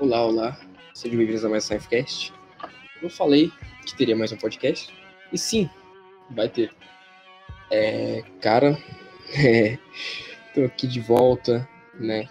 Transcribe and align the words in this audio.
Olá, 0.00 0.26
olá. 0.26 0.60
Sejam 0.92 1.18
bem-vindos 1.18 1.44
a 1.44 1.48
mais 1.48 1.70
um 1.70 1.78
Science 1.78 2.32
Eu 3.00 3.08
falei 3.08 3.52
que 3.86 3.94
teria 3.94 4.16
mais 4.16 4.32
um 4.32 4.36
podcast. 4.36 4.92
E 5.32 5.38
sim, 5.38 5.70
vai 6.30 6.48
ter. 6.48 6.74
É, 7.70 8.24
cara, 8.40 8.76
é, 9.38 9.78
tô 10.52 10.64
aqui 10.64 10.88
de 10.88 10.98
volta, 10.98 11.68
né? 11.94 12.28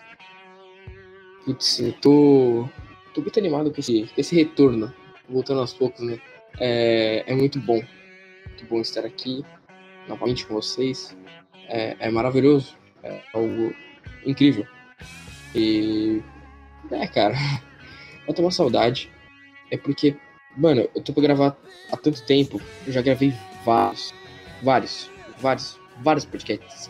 Putz, 1.46 1.80
eu 1.80 1.94
tô, 1.94 2.68
tô 3.14 3.22
muito 3.22 3.40
animado 3.40 3.72
com 3.72 3.80
esse, 3.80 4.12
esse 4.18 4.36
retorno, 4.36 4.94
voltando 5.30 5.62
aos 5.62 5.74
poucos, 5.74 6.02
né? 6.02 6.20
É, 6.60 7.24
é 7.26 7.34
muito 7.34 7.62
bom. 7.62 7.82
Muito 8.46 8.66
bom 8.70 8.82
estar 8.82 9.06
aqui 9.06 9.44
novamente 10.10 10.46
com 10.46 10.54
vocês. 10.56 11.16
É, 11.70 11.96
é 11.98 12.12
maravilhoso. 12.12 12.76
É 13.02 13.22
algo 13.34 13.74
incrível. 14.26 14.68
E. 15.56 16.22
É, 16.92 17.08
cara. 17.08 17.36
Tenho 18.28 18.46
uma 18.46 18.52
saudade. 18.52 19.12
É 19.70 19.78
porque, 19.78 20.16
mano, 20.56 20.88
eu 20.96 21.02
tô 21.02 21.14
pra 21.14 21.24
gravar 21.24 21.58
há 21.92 21.98
tanto 21.98 22.24
tempo. 22.26 22.62
Eu 22.86 22.94
já 22.94 23.02
gravei 23.02 23.34
vários, 23.66 24.14
vários, 24.62 25.10
vários, 25.40 25.80
vários 26.02 26.26
podcasts. 26.26 26.90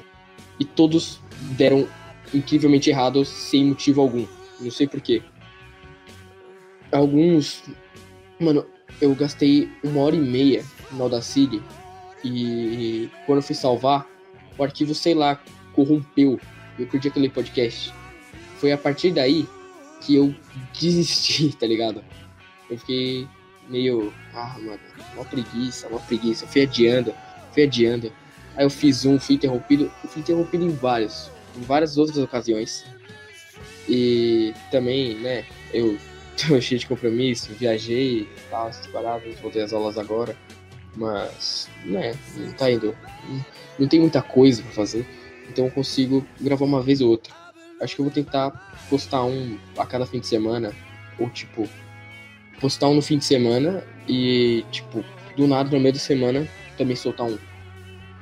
E 0.59 0.65
todos 0.65 1.20
deram 1.57 1.87
incrivelmente 2.34 2.89
errados 2.89 3.27
sem 3.27 3.65
motivo 3.65 4.01
algum. 4.01 4.25
Não 4.59 4.71
sei 4.71 4.87
porquê. 4.87 5.21
Alguns. 6.91 7.63
Mano, 8.39 8.65
eu 9.01 9.13
gastei 9.15 9.70
uma 9.84 10.01
hora 10.01 10.15
e 10.15 10.20
meia 10.20 10.63
no 10.91 11.03
Audacity. 11.03 11.62
E 12.23 13.09
quando 13.25 13.39
eu 13.39 13.43
fui 13.43 13.55
salvar, 13.55 14.07
o 14.57 14.63
arquivo, 14.63 14.93
sei 14.93 15.13
lá, 15.13 15.41
corrompeu. 15.73 16.39
Eu 16.77 16.87
perdi 16.87 17.07
aquele 17.07 17.29
podcast. 17.29 17.93
Foi 18.57 18.71
a 18.71 18.77
partir 18.77 19.12
daí 19.12 19.48
que 20.05 20.16
eu 20.16 20.34
desisti, 20.80 21.49
tá 21.57 21.65
ligado? 21.65 22.04
Eu 22.70 22.77
fiquei 22.77 23.27
meio. 23.70 24.13
Ah, 24.34 24.55
mano, 24.59 24.79
uma 25.15 25.26
preguiça, 25.26 25.87
uma 25.87 25.99
preguiça. 25.99 26.46
Eu 26.46 26.49
fui 26.49 26.62
adiando, 26.63 27.13
fui 27.51 27.63
adiando. 27.63 28.12
Aí 28.55 28.65
eu 28.65 28.70
fiz 28.70 29.05
um, 29.05 29.20
fui 29.20 29.35
interrompido. 29.35 29.91
Fui 30.07 30.21
interrompido 30.21 30.63
em 30.63 30.70
vários. 30.70 31.29
Em 31.55 31.62
várias 31.62 31.98
outras 31.98 32.18
ocasiões. 32.18 32.85
E 33.87 34.54
também, 34.71 35.15
né, 35.15 35.46
eu 35.74 35.98
tô 36.48 36.59
cheio 36.62 36.79
de 36.79 36.87
compromisso, 36.87 37.51
viajei, 37.54 38.27
tal, 38.49 38.70
essas 38.70 38.87
paradas, 38.87 39.40
voltei 39.40 39.62
às 39.62 39.74
aulas 39.74 39.98
agora. 39.98 40.35
Mas, 40.96 41.70
né, 41.85 42.15
não 42.37 42.51
tá 42.54 42.71
indo. 42.71 42.96
Não 43.79 43.87
tem 43.87 43.99
muita 43.99 44.21
coisa 44.21 44.62
pra 44.62 44.71
fazer. 44.71 45.05
Então 45.49 45.65
eu 45.65 45.71
consigo 45.71 46.26
gravar 46.40 46.65
uma 46.65 46.81
vez 46.81 47.01
ou 47.01 47.09
outra. 47.09 47.43
Acho 47.84 47.95
que 47.95 48.01
eu 48.01 48.05
vou 48.05 48.13
tentar 48.13 48.51
postar 48.89 49.23
um 49.23 49.57
a 49.77 49.85
cada 49.85 50.05
fim 50.05 50.20
de 50.20 50.27
semana. 50.27 50.73
Ou 51.20 51.29
tipo, 51.29 51.70
postar 52.59 52.87
um 52.87 52.95
no 52.95 53.01
fim 53.01 53.17
de 53.17 53.25
semana 53.25 53.84
e, 54.07 54.65
tipo, 54.71 55.03
do 55.35 55.48
nada 55.48 55.70
no 55.70 55.79
meio 55.79 55.93
da 55.93 55.99
semana 55.99 56.48
também 56.77 56.95
soltar 56.95 57.27
um. 57.27 57.37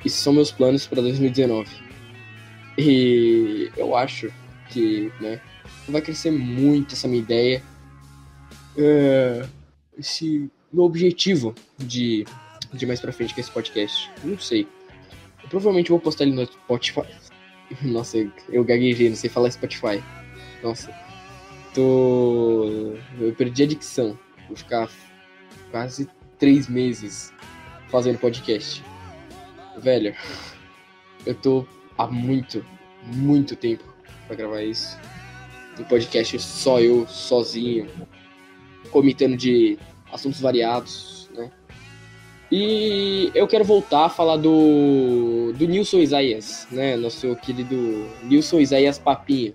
Esses 0.03 0.19
são 0.19 0.33
meus 0.33 0.51
planos 0.51 0.87
para 0.87 1.01
2019. 1.01 1.69
E 2.77 3.71
eu 3.77 3.95
acho 3.95 4.31
que, 4.69 5.11
né, 5.19 5.39
vai 5.87 6.01
crescer 6.01 6.31
muito 6.31 6.93
essa 6.93 7.07
minha 7.07 7.21
ideia. 7.21 7.61
É, 8.77 9.45
esse 9.97 10.49
meu 10.71 10.85
objetivo 10.85 11.53
de, 11.77 12.25
de 12.73 12.85
mais 12.85 12.99
pra 12.99 13.11
frente 13.11 13.33
com 13.33 13.41
esse 13.41 13.51
podcast. 13.51 14.09
Não 14.23 14.39
sei. 14.39 14.67
Eu 15.43 15.49
provavelmente 15.49 15.89
vou 15.89 15.99
postar 15.99 16.23
ele 16.23 16.33
no 16.33 16.45
Spotify. 16.45 17.07
Nossa, 17.81 18.17
eu 18.49 18.63
gaguejei, 18.63 19.09
não 19.09 19.15
sei 19.15 19.29
falar 19.29 19.51
Spotify. 19.51 20.03
Nossa. 20.63 20.93
Tô. 21.73 22.95
Eu 23.19 23.33
perdi 23.35 23.63
a 23.63 23.67
dicção. 23.67 24.17
Vou 24.47 24.57
ficar 24.57 24.89
quase 25.71 26.09
três 26.37 26.67
meses 26.67 27.33
fazendo 27.89 28.19
podcast. 28.19 28.83
Velho, 29.77 30.15
eu 31.25 31.33
tô 31.35 31.65
há 31.97 32.07
muito, 32.07 32.65
muito 33.03 33.55
tempo 33.55 33.83
pra 34.27 34.35
gravar 34.35 34.63
isso. 34.63 34.97
Um 35.79 35.83
podcast 35.85 36.37
só 36.39 36.79
eu, 36.81 37.07
sozinho, 37.07 37.89
comentando 38.91 39.37
de 39.37 39.79
assuntos 40.11 40.41
variados? 40.41 41.20
E 42.51 43.31
eu 43.33 43.47
quero 43.47 43.63
voltar 43.63 44.05
a 44.05 44.09
falar 44.09 44.35
do, 44.35 45.53
do 45.53 45.65
Nilson 45.65 45.99
Isaías, 45.99 46.67
né? 46.69 46.97
Nosso 46.97 47.33
querido 47.37 48.05
Nilson 48.23 48.59
Isaías 48.59 48.99
Papinho. 48.99 49.53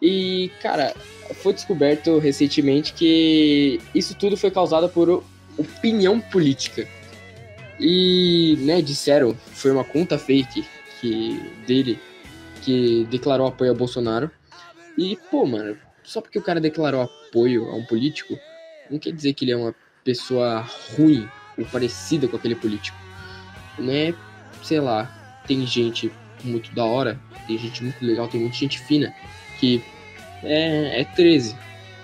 E, 0.00 0.50
cara, 0.62 0.94
foi 1.34 1.52
descoberto 1.52 2.18
recentemente 2.18 2.94
que 2.94 3.78
isso 3.94 4.14
tudo 4.14 4.36
foi 4.36 4.50
causado 4.50 4.88
por 4.88 5.22
opinião 5.58 6.20
política. 6.20 6.88
E, 7.78 8.56
né, 8.60 8.80
disseram, 8.80 9.36
foi 9.52 9.70
uma 9.70 9.84
conta 9.84 10.18
fake 10.18 10.64
que, 11.00 11.38
dele 11.66 12.00
que 12.62 13.06
declarou 13.10 13.46
apoio 13.46 13.72
ao 13.72 13.76
Bolsonaro. 13.76 14.30
E, 14.96 15.18
pô, 15.30 15.44
mano, 15.44 15.76
só 16.02 16.22
porque 16.22 16.38
o 16.38 16.42
cara 16.42 16.60
declarou 16.60 17.02
apoio 17.02 17.68
a 17.68 17.74
um 17.74 17.84
político, 17.84 18.38
não 18.90 18.98
quer 18.98 19.12
dizer 19.12 19.34
que 19.34 19.44
ele 19.44 19.52
é 19.52 19.56
uma 19.56 19.74
pessoa 20.02 20.66
ruim 20.96 21.28
ou 21.58 21.64
parecida 21.66 22.28
com 22.28 22.36
aquele 22.36 22.54
político. 22.54 22.96
Né? 23.78 24.14
Sei 24.62 24.80
lá, 24.80 25.04
tem 25.46 25.66
gente 25.66 26.12
muito 26.44 26.74
da 26.74 26.84
hora, 26.84 27.18
tem 27.46 27.58
gente 27.58 27.82
muito 27.82 28.04
legal, 28.04 28.28
tem 28.28 28.40
muita 28.40 28.56
gente 28.56 28.78
fina 28.78 29.14
que 29.58 29.82
é, 30.42 31.00
é 31.00 31.04
13. 31.04 31.56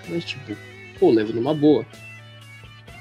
Mas 0.07 0.25
tipo, 0.25 0.55
pô, 0.99 1.11
leva 1.11 1.33
numa 1.33 1.53
boa. 1.53 1.85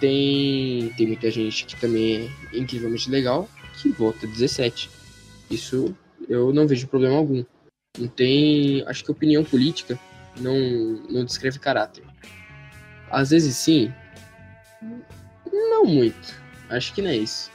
Tem, 0.00 0.92
tem 0.96 1.06
muita 1.06 1.30
gente 1.30 1.66
que 1.66 1.76
também 1.76 2.30
é 2.52 2.58
incrivelmente 2.58 3.10
legal 3.10 3.48
que 3.80 3.88
vota 3.90 4.26
17. 4.26 4.90
Isso 5.50 5.94
eu 6.28 6.52
não 6.52 6.66
vejo 6.66 6.86
problema 6.88 7.16
algum. 7.16 7.44
Não 7.98 8.08
tem. 8.08 8.84
Acho 8.86 9.04
que 9.04 9.10
opinião 9.10 9.42
política 9.44 9.98
não, 10.40 10.54
não 11.10 11.24
descreve 11.24 11.58
caráter. 11.58 12.04
Às 13.10 13.30
vezes 13.30 13.56
sim. 13.56 13.92
Não 15.68 15.84
muito. 15.84 16.40
Acho 16.70 16.94
que 16.94 17.02
não 17.02 17.10
é 17.10 17.16
isso. 17.16 17.50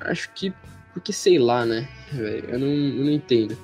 Acho 0.00 0.30
que. 0.34 0.52
Porque 0.92 1.12
sei 1.12 1.38
lá, 1.38 1.64
né? 1.64 1.88
Eu 2.12 2.58
não, 2.58 2.68
eu 2.68 3.04
não 3.04 3.10
entendo. 3.10 3.56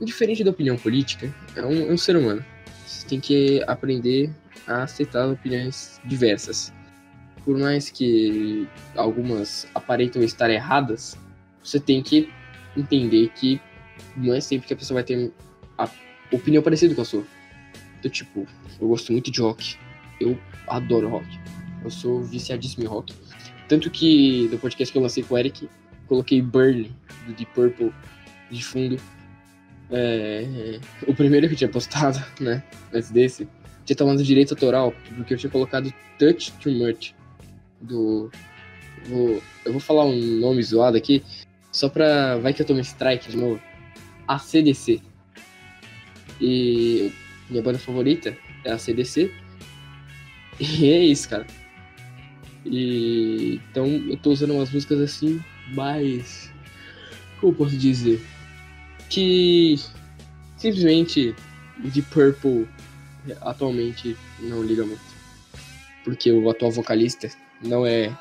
Diferente 0.00 0.44
da 0.44 0.50
opinião 0.50 0.76
política, 0.76 1.32
é 1.56 1.62
um, 1.64 1.90
é 1.90 1.92
um 1.92 1.98
ser 1.98 2.16
humano. 2.16 2.44
Você 2.86 3.06
tem 3.06 3.20
que 3.20 3.62
aprender 3.66 4.30
a 4.66 4.82
aceitar 4.82 5.26
opiniões 5.26 6.00
diversas. 6.04 6.72
Por 7.44 7.58
mais 7.58 7.90
que 7.90 8.68
algumas 8.94 9.66
aparentam 9.74 10.22
estar 10.22 10.50
erradas, 10.50 11.16
você 11.64 11.80
tem 11.80 12.02
que 12.02 12.30
entender 12.76 13.30
que 13.34 13.60
não 14.16 14.34
é 14.34 14.40
sempre 14.40 14.68
que 14.68 14.74
a 14.74 14.76
pessoa 14.76 14.96
vai 14.96 15.04
ter 15.04 15.32
a 15.76 15.88
opinião 16.30 16.62
parecida 16.62 16.94
com 16.94 17.00
a 17.00 17.04
sua. 17.04 17.24
Então, 17.98 18.10
tipo, 18.10 18.46
eu 18.80 18.88
gosto 18.88 19.12
muito 19.12 19.30
de 19.30 19.40
rock. 19.40 19.76
Eu 20.20 20.38
adoro 20.68 21.08
rock. 21.08 21.26
Eu 21.88 21.90
sou 21.90 22.22
viciadíssimo 22.22 22.84
em 22.84 22.86
rock. 22.86 23.14
Tanto 23.66 23.90
que 23.90 24.46
no 24.52 24.58
podcast 24.58 24.92
que 24.92 24.98
eu 24.98 25.02
lancei 25.02 25.22
com 25.22 25.34
o 25.34 25.38
Eric, 25.38 25.66
coloquei 26.06 26.42
Burn, 26.42 26.94
do 27.26 27.32
Deep 27.32 27.50
Purple, 27.54 27.94
de 28.50 28.62
fundo. 28.62 29.00
É, 29.90 30.78
o 31.06 31.14
primeiro 31.14 31.48
que 31.48 31.54
eu 31.54 31.58
tinha 31.58 31.70
postado, 31.70 32.22
né? 32.38 32.62
Antes 32.92 33.10
desse, 33.10 33.48
tinha 33.86 33.96
tomado 33.96 34.22
direito 34.22 34.52
autoral, 34.52 34.92
porque 35.16 35.32
eu 35.32 35.38
tinha 35.38 35.50
colocado 35.50 35.90
Touch 36.18 36.52
Too 36.60 36.74
Much 36.74 37.14
do. 37.80 38.30
Vou, 39.06 39.42
eu 39.64 39.72
vou 39.72 39.80
falar 39.80 40.04
um 40.04 40.20
nome 40.40 40.62
zoado 40.62 40.98
aqui, 40.98 41.24
só 41.72 41.88
pra. 41.88 42.36
Vai 42.36 42.52
que 42.52 42.60
eu 42.60 42.66
tome 42.66 42.82
strike 42.82 43.30
de 43.30 43.36
novo. 43.38 43.58
ACDC. 44.26 45.00
E 46.38 47.10
minha 47.48 47.62
banda 47.62 47.78
favorita 47.78 48.36
é 48.62 48.72
a 48.72 48.78
CDC. 48.78 49.32
E 50.60 50.90
é 50.90 50.98
isso, 51.04 51.30
cara. 51.30 51.46
E 52.64 53.60
então 53.70 53.86
eu 53.86 54.16
tô 54.16 54.30
usando 54.30 54.54
umas 54.54 54.70
músicas 54.70 55.00
assim, 55.00 55.42
mais. 55.74 56.50
Como 57.40 57.54
posso 57.54 57.76
dizer? 57.76 58.20
Que 59.08 59.76
simplesmente 60.56 61.34
de 61.78 62.02
Purple 62.02 62.68
atualmente 63.40 64.16
não 64.40 64.62
liga 64.62 64.84
muito. 64.84 65.00
Porque 66.04 66.30
o 66.32 66.48
atual 66.50 66.70
vocalista 66.70 67.30
não 67.62 67.86
é 67.86 68.16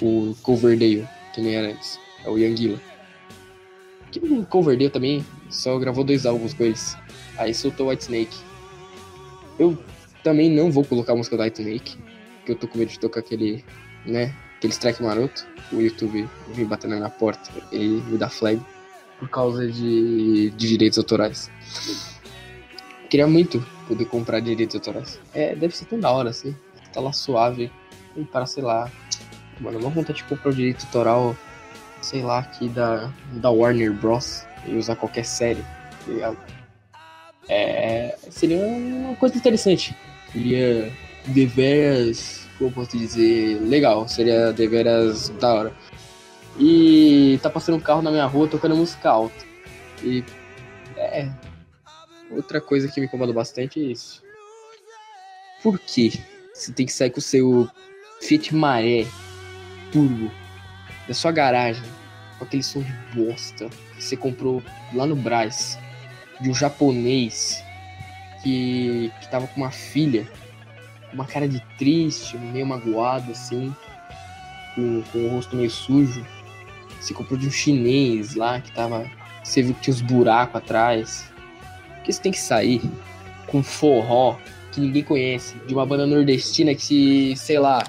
o 0.00 0.34
Coverdale, 0.42 1.06
que 1.34 1.40
nem 1.40 1.54
era 1.54 1.72
antes. 1.72 1.98
É 2.24 2.28
o 2.28 2.38
Yangila. 2.38 2.80
Que 4.10 4.20
o 4.20 4.44
Coverdale 4.46 4.90
também 4.90 5.24
só 5.50 5.78
gravou 5.78 6.04
dois 6.04 6.26
álbuns 6.26 6.54
com 6.54 6.64
eles. 6.64 6.96
Aí 7.36 7.52
soltou 7.54 7.88
White 7.88 8.04
Snake. 8.04 8.36
Eu 9.58 9.76
também 10.22 10.50
não 10.50 10.70
vou 10.70 10.84
colocar 10.84 11.12
a 11.12 11.16
música 11.16 11.36
do 11.36 11.42
White 11.42 11.60
Snake. 11.60 11.98
Porque 12.46 12.52
eu 12.52 12.56
tô 12.56 12.68
com 12.68 12.78
medo 12.78 12.92
de 12.92 13.00
tocar 13.00 13.18
aquele, 13.18 13.64
né? 14.04 14.32
Aquele 14.56 14.72
strike 14.72 15.02
maroto. 15.02 15.44
O 15.72 15.80
YouTube 15.80 16.28
vem 16.54 16.64
batendo 16.64 16.96
na 16.96 17.10
porta 17.10 17.50
e 17.72 17.78
me 17.78 18.16
dá 18.16 18.28
flag 18.28 18.62
por 19.18 19.28
causa 19.28 19.66
de, 19.66 20.50
de 20.50 20.68
direitos 20.68 20.96
autorais. 20.96 21.50
Queria 23.10 23.26
muito 23.26 23.60
poder 23.88 24.04
comprar 24.04 24.38
direitos 24.38 24.76
autorais. 24.76 25.18
É, 25.34 25.56
deve 25.56 25.76
ser 25.76 25.86
tão 25.86 25.98
da 25.98 26.08
hora, 26.08 26.30
assim. 26.30 26.54
Tá 26.92 27.00
lá 27.00 27.12
suave. 27.12 27.68
E 28.16 28.24
para, 28.24 28.46
sei 28.46 28.62
lá. 28.62 28.88
Mano, 29.58 29.80
uma 29.80 29.90
vontade 29.90 30.18
de 30.18 30.24
comprar 30.24 30.50
o 30.50 30.54
direito 30.54 30.86
autoral, 30.86 31.36
sei 32.00 32.22
lá, 32.22 32.38
aqui 32.38 32.68
da, 32.68 33.12
da 33.32 33.50
Warner 33.50 33.92
Bros. 33.92 34.46
E 34.64 34.76
usar 34.76 34.94
qualquer 34.94 35.24
série, 35.24 35.62
tá 35.62 36.12
ligado? 36.12 36.38
É, 37.48 38.16
seria 38.30 38.58
uma 38.58 39.16
coisa 39.16 39.36
interessante. 39.36 39.96
Seria 40.32 40.92
deveras, 41.26 42.46
como 42.58 42.72
posso 42.72 42.96
dizer, 42.96 43.60
legal. 43.60 44.08
Seria 44.08 44.52
deveras 44.52 45.28
da 45.40 45.54
hora. 45.54 45.76
E 46.58 47.38
tá 47.42 47.50
passando 47.50 47.76
um 47.76 47.80
carro 47.80 48.02
na 48.02 48.10
minha 48.10 48.26
rua 48.26 48.48
tocando 48.48 48.76
música 48.76 49.10
alta. 49.10 49.44
E 50.02 50.24
é. 50.96 51.30
Outra 52.30 52.60
coisa 52.60 52.88
que 52.88 53.00
me 53.00 53.06
incomoda 53.06 53.32
bastante 53.32 53.80
é 53.80 53.84
isso. 53.84 54.22
Por 55.62 55.78
que 55.78 56.12
você 56.52 56.72
tem 56.72 56.86
que 56.86 56.92
sair 56.92 57.10
com 57.10 57.18
o 57.18 57.22
seu 57.22 57.68
Fiat 58.20 58.54
Maré 58.54 59.06
Turbo 59.92 60.30
da 61.06 61.14
sua 61.14 61.30
garagem 61.30 61.84
com 62.38 62.44
aquele 62.44 62.62
som 62.62 62.80
de 62.82 62.92
bosta 63.14 63.68
que 63.94 64.02
você 64.02 64.16
comprou 64.16 64.62
lá 64.94 65.06
no 65.06 65.16
Brás 65.16 65.78
de 66.40 66.50
um 66.50 66.54
japonês 66.54 67.62
que, 68.42 69.10
que 69.20 69.30
tava 69.30 69.46
com 69.46 69.60
uma 69.60 69.70
filha, 69.70 70.30
uma 71.12 71.24
cara 71.24 71.48
de 71.48 71.60
triste, 71.78 72.36
meio 72.36 72.66
magoado 72.66 73.32
assim, 73.32 73.74
com, 74.74 75.02
com 75.12 75.18
o 75.18 75.28
rosto 75.28 75.56
meio 75.56 75.70
sujo. 75.70 76.24
Você 77.00 77.14
comprou 77.14 77.38
de 77.38 77.46
um 77.46 77.50
chinês 77.50 78.34
lá 78.34 78.60
que 78.60 78.72
tava. 78.72 79.10
Você 79.42 79.62
viu 79.62 79.74
que 79.74 79.82
tinha 79.82 79.94
uns 79.94 80.00
buracos 80.00 80.56
atrás. 80.56 81.32
Porque 81.96 82.12
você 82.12 82.22
tem 82.22 82.32
que 82.32 82.40
sair 82.40 82.80
com 83.46 83.62
forró 83.62 84.38
que 84.72 84.80
ninguém 84.80 85.02
conhece, 85.02 85.56
de 85.66 85.72
uma 85.72 85.86
banda 85.86 86.06
nordestina 86.06 86.74
que 86.74 86.82
se, 86.82 87.34
sei 87.36 87.58
lá, 87.58 87.82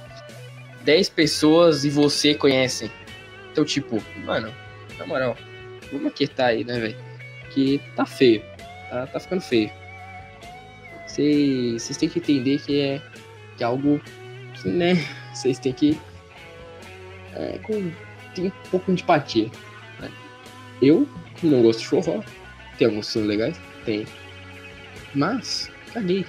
10 0.86 1.10
pessoas 1.10 1.84
e 1.84 1.90
você 1.90 2.34
conhecem. 2.34 2.90
Então, 3.52 3.66
tipo, 3.66 4.02
mano, 4.24 4.54
na 4.98 5.06
moral, 5.06 5.36
vamos 5.92 6.08
aquietar 6.08 6.48
aí, 6.48 6.64
né, 6.64 6.80
velho? 6.80 6.98
Que 7.54 7.82
tá 7.96 8.06
feio. 8.06 8.42
Tá, 8.90 9.06
tá 9.08 9.20
ficando 9.20 9.42
feio. 9.42 9.70
Vocês 11.18 11.98
têm 11.98 12.08
que 12.08 12.20
entender 12.20 12.60
que 12.60 12.80
é, 12.80 13.02
que 13.58 13.64
é 13.64 13.66
algo 13.66 14.00
que, 14.54 14.70
né, 14.70 14.94
vocês 15.34 15.58
têm 15.58 15.74
que. 15.74 16.00
É, 17.34 17.58
com, 17.64 17.92
tem 18.36 18.46
um 18.46 18.52
pouco 18.70 18.94
de 18.94 19.02
empatia. 19.02 19.50
Né? 20.00 20.12
Eu 20.82 21.08
não 21.42 21.64
gosto 21.64 21.80
de 21.80 21.88
forró. 21.88 22.24
Tem 22.78 22.88
alguns 22.88 23.08
sons 23.08 23.26
legais? 23.26 23.60
Tem. 23.84 24.06
Mas, 25.16 25.72
caguei. 25.92 26.26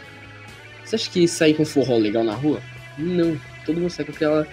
Você 0.84 0.96
acha 0.96 1.10
que 1.10 1.28
sair 1.28 1.54
com 1.54 1.66
forró 1.66 1.98
legal 1.98 2.24
na 2.24 2.34
rua? 2.34 2.62
Não. 2.96 3.38
Todo 3.66 3.80
mundo 3.80 3.90
sai 3.90 4.06
com 4.06 4.12
aquela. 4.12 4.48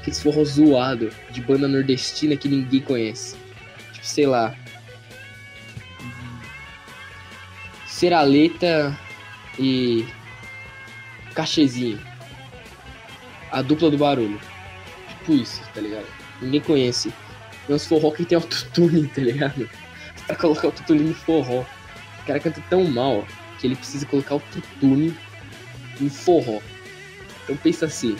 Aquele 0.00 0.16
forró 0.16 0.44
zoado 0.44 1.10
de 1.30 1.40
banda 1.40 1.68
nordestina 1.68 2.36
que 2.36 2.48
ninguém 2.48 2.80
conhece. 2.80 3.36
Tipo, 3.92 4.06
sei 4.06 4.26
lá. 4.26 4.56
Seraleta 7.86 8.98
e. 9.58 10.06
Cachezinho. 11.34 12.00
A 13.50 13.62
dupla 13.62 13.90
do 13.90 13.98
barulho. 13.98 14.40
Tipo 15.08 15.32
isso, 15.34 15.62
tá 15.74 15.80
ligado? 15.80 16.06
Ninguém 16.40 16.60
conhece. 16.60 17.12
Tem 17.66 17.76
uns 17.76 17.86
forró 17.86 18.10
que 18.10 18.24
tem 18.24 18.36
autotune, 18.36 19.08
tá 19.14 19.20
ligado? 19.20 19.68
Pra 20.26 20.36
colocar 20.36 20.68
autotune 20.68 21.00
no 21.00 21.14
forró. 21.14 21.64
O 22.22 22.26
cara 22.26 22.40
canta 22.40 22.62
tão 22.68 22.84
mal 22.84 23.26
que 23.58 23.66
ele 23.66 23.76
precisa 23.76 24.06
colocar 24.06 24.34
autotune 24.34 25.16
no 26.00 26.10
forró. 26.10 26.60
Então 27.44 27.56
pensa 27.56 27.86
assim. 27.86 28.16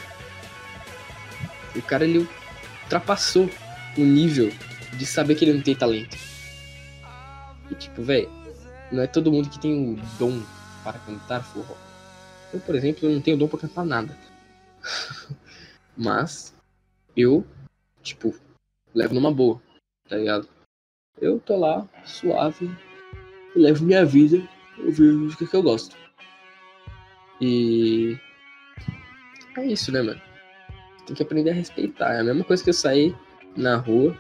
O 1.75 1.83
cara 1.83 2.05
ele 2.05 2.29
ultrapassou 2.83 3.51
o 3.97 4.01
nível 4.01 4.53
de 4.95 5.07
saber 5.07 5.35
que 5.35 5.45
ele 5.45 5.55
não 5.55 5.63
tem 5.63 5.75
talento. 5.75 6.17
E 7.71 7.75
tipo, 7.75 8.03
velho, 8.03 8.31
não 8.91 9.03
é 9.03 9.07
todo 9.07 9.33
mundo 9.33 9.49
que 9.49 9.59
tem 9.59 9.73
o 9.73 9.99
dom 10.19 10.43
para 10.83 10.99
cantar 11.01 11.43
forró. 11.43 11.77
Eu, 12.53 12.61
por 12.61 12.75
exemplo, 12.75 13.09
não 13.09 13.21
tenho 13.21 13.37
dom 13.37 13.49
para 13.49 13.61
cantar 13.61 13.85
nada. 13.85 14.17
Mas 15.97 16.55
eu, 17.17 17.45
tipo, 18.03 18.35
levo 18.95 19.15
numa 19.15 19.33
boa, 19.33 19.61
tá 20.09 20.17
ligado? 20.17 20.49
Eu 21.21 21.39
tô 21.39 21.57
lá, 21.57 21.87
suave, 22.05 22.71
levo 23.55 23.85
minha 23.85 24.05
vida, 24.05 24.47
ouvir 24.79 25.13
música 25.13 25.47
que 25.47 25.55
eu 25.55 25.63
gosto. 25.63 25.97
E 27.41 28.19
é 29.57 29.67
isso, 29.67 29.93
né, 29.93 30.03
mano? 30.03 30.21
Tem 31.07 31.17
que 31.17 31.23
aprender 31.23 31.51
a 31.51 31.55
respeitar. 31.55 32.15
É 32.15 32.21
a 32.21 32.25
mesma 32.25 32.45
coisa 32.45 32.63
que 32.63 32.71
eu 32.71 32.75
sair 32.75 33.15
na 33.57 33.77
rua 33.77 34.17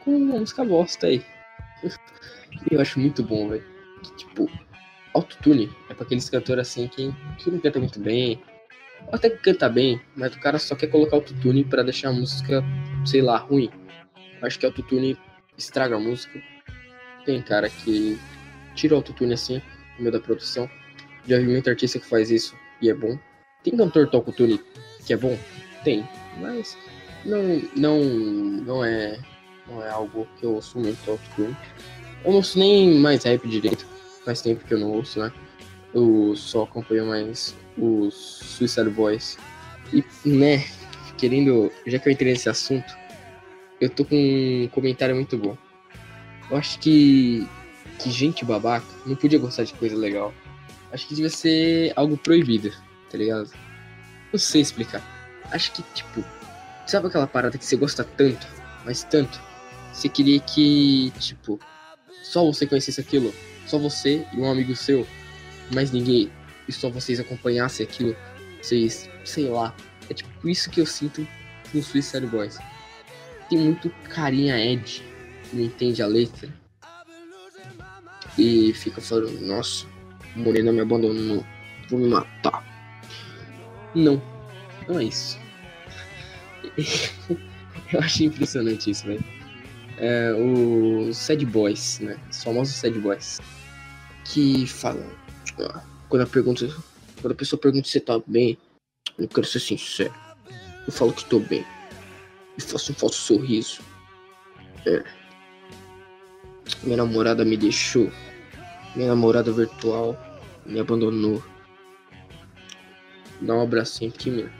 com 0.00 0.16
uma 0.16 0.38
música 0.38 0.64
bosta 0.64 1.06
aí. 1.06 1.24
eu 2.70 2.80
acho 2.80 2.98
muito 2.98 3.22
bom, 3.22 3.48
velho. 3.48 3.64
Tipo, 4.16 4.50
autotune 5.14 5.70
é 5.88 5.94
pra 5.94 6.04
aqueles 6.04 6.28
cantores 6.28 6.68
assim 6.68 6.88
que, 6.88 7.12
que 7.38 7.50
não 7.50 7.58
canta 7.58 7.78
muito 7.78 8.00
bem. 8.00 8.42
Ou 9.06 9.14
até 9.14 9.30
que 9.30 9.38
canta 9.38 9.68
bem, 9.68 10.00
mas 10.16 10.34
o 10.34 10.40
cara 10.40 10.58
só 10.58 10.74
quer 10.74 10.88
colocar 10.88 11.16
autotune 11.16 11.64
para 11.64 11.82
deixar 11.82 12.10
a 12.10 12.12
música, 12.12 12.62
sei 13.04 13.22
lá, 13.22 13.36
ruim. 13.38 13.70
Acho 14.42 14.58
que 14.58 14.66
autotune 14.66 15.16
estraga 15.56 15.96
a 15.96 16.00
música. 16.00 16.40
Tem 17.24 17.40
cara 17.42 17.68
que 17.68 18.18
tira 18.74 18.94
o 18.94 18.98
autotune 18.98 19.34
assim, 19.34 19.62
no 19.96 20.02
meio 20.02 20.12
da 20.12 20.20
produção. 20.20 20.68
Já 21.26 21.38
vi 21.38 21.46
muito 21.46 21.68
artista 21.68 21.98
que 21.98 22.06
faz 22.06 22.30
isso 22.30 22.56
e 22.80 22.88
é 22.88 22.94
bom. 22.94 23.18
Tem 23.62 23.76
cantor 23.76 24.08
toca 24.08 24.30
autotune 24.30 24.60
que 25.04 25.12
é 25.14 25.16
bom? 25.16 25.36
Tem, 25.84 26.06
mas 26.38 26.76
não, 27.24 27.42
não, 27.74 27.98
não 28.04 28.84
é, 28.84 29.18
não 29.66 29.82
é 29.82 29.88
algo 29.90 30.28
que 30.38 30.44
eu 30.44 30.54
ouço 30.54 30.78
muito 30.78 31.10
autotune. 31.10 31.56
Eu 32.24 32.30
não 32.30 32.36
ouço 32.36 32.58
nem 32.58 32.94
mais 32.98 33.24
rap 33.24 33.48
direito. 33.48 33.86
Faz 34.28 34.42
tempo 34.42 34.62
que 34.62 34.74
eu 34.74 34.78
não 34.78 34.92
ouço, 34.92 35.18
né? 35.20 35.32
Eu 35.94 36.36
só 36.36 36.64
acompanho 36.64 37.06
mais 37.06 37.56
os 37.78 38.12
Suicide 38.14 38.90
Boys. 38.90 39.38
E, 39.90 40.04
né, 40.22 40.66
querendo, 41.16 41.72
já 41.86 41.98
que 41.98 42.10
eu 42.10 42.12
entrei 42.12 42.32
nesse 42.32 42.46
assunto, 42.46 42.94
eu 43.80 43.88
tô 43.88 44.04
com 44.04 44.14
um 44.14 44.68
comentário 44.68 45.14
muito 45.14 45.38
bom. 45.38 45.56
Eu 46.50 46.58
acho 46.58 46.78
que, 46.78 47.48
que 47.98 48.10
gente 48.10 48.44
babaca 48.44 48.84
não 49.06 49.16
podia 49.16 49.38
gostar 49.38 49.64
de 49.64 49.72
coisa 49.72 49.96
legal. 49.96 50.34
Acho 50.92 51.08
que 51.08 51.14
devia 51.14 51.30
ser 51.30 51.94
algo 51.96 52.18
proibido, 52.18 52.70
tá 53.10 53.16
ligado? 53.16 53.50
Não 54.30 54.38
sei 54.38 54.60
explicar. 54.60 55.02
Acho 55.50 55.72
que, 55.72 55.82
tipo, 55.94 56.22
sabe 56.86 57.06
aquela 57.06 57.26
parada 57.26 57.56
que 57.56 57.64
você 57.64 57.76
gosta 57.76 58.04
tanto, 58.04 58.46
mas 58.84 59.04
tanto? 59.04 59.40
Você 59.90 60.06
queria 60.06 60.38
que, 60.40 61.14
tipo, 61.18 61.58
só 62.22 62.44
você 62.44 62.66
conhecesse 62.66 63.00
aquilo, 63.00 63.32
só 63.68 63.78
você 63.78 64.26
e 64.32 64.36
um 64.36 64.50
amigo 64.50 64.74
seu, 64.74 65.06
mais 65.72 65.92
ninguém, 65.92 66.30
e 66.66 66.72
só 66.72 66.88
vocês 66.88 67.20
acompanhassem 67.20 67.86
aquilo, 67.86 68.16
vocês, 68.60 69.08
sei 69.24 69.48
lá. 69.48 69.74
É 70.08 70.14
tipo 70.14 70.48
isso 70.48 70.70
que 70.70 70.80
eu 70.80 70.86
sinto 70.86 71.26
no 71.72 71.82
Suicide 71.82 72.26
Boys. 72.26 72.58
Tem 73.48 73.58
muito 73.58 73.90
carinha 74.10 74.58
Ed, 74.58 75.02
que 75.44 75.56
não 75.56 75.64
entende 75.64 76.02
a 76.02 76.06
letra. 76.06 76.48
E 78.38 78.72
fica 78.74 79.00
falando, 79.00 79.40
nossa, 79.40 79.86
Morena 80.36 80.72
me 80.72 80.80
abandonou, 80.80 81.44
vou 81.88 81.98
me 81.98 82.08
matar. 82.08 82.64
Não, 83.94 84.22
não 84.88 84.98
é 84.98 85.04
isso. 85.04 85.38
eu 87.92 88.00
achei 88.00 88.26
impressionante 88.26 88.90
isso, 88.90 89.06
velho. 89.06 89.24
É, 89.98 90.32
os 90.32 91.16
Sad 91.16 91.44
Boys, 91.46 91.98
né? 92.00 92.16
Os 92.30 92.42
famosos 92.44 92.74
Sad 92.74 92.96
Boys. 92.98 93.40
Que 94.32 94.66
falam. 94.66 95.06
Quando 96.08 96.22
a, 96.22 96.26
pergunta, 96.26 96.66
quando 97.20 97.32
a 97.32 97.36
pessoa 97.36 97.60
pergunta 97.60 97.88
se 97.88 98.00
tá 98.00 98.20
bem, 98.26 98.58
eu 99.18 99.26
quero 99.26 99.46
ser 99.46 99.60
sincero. 99.60 100.14
Eu 100.86 100.92
falo 100.92 101.12
que 101.12 101.24
tô 101.24 101.40
bem. 101.40 101.64
E 102.56 102.62
faço 102.62 102.92
um 102.92 102.94
falso 102.94 103.20
sorriso. 103.20 103.80
É. 104.86 105.02
Minha 106.82 106.98
namorada 106.98 107.44
me 107.44 107.56
deixou. 107.56 108.10
Minha 108.94 109.08
namorada 109.08 109.50
virtual 109.50 110.16
me 110.66 110.78
abandonou. 110.78 111.42
Dá 113.40 113.54
um 113.54 113.62
abracinho 113.62 114.10
aqui, 114.10 114.30
meu. 114.30 114.50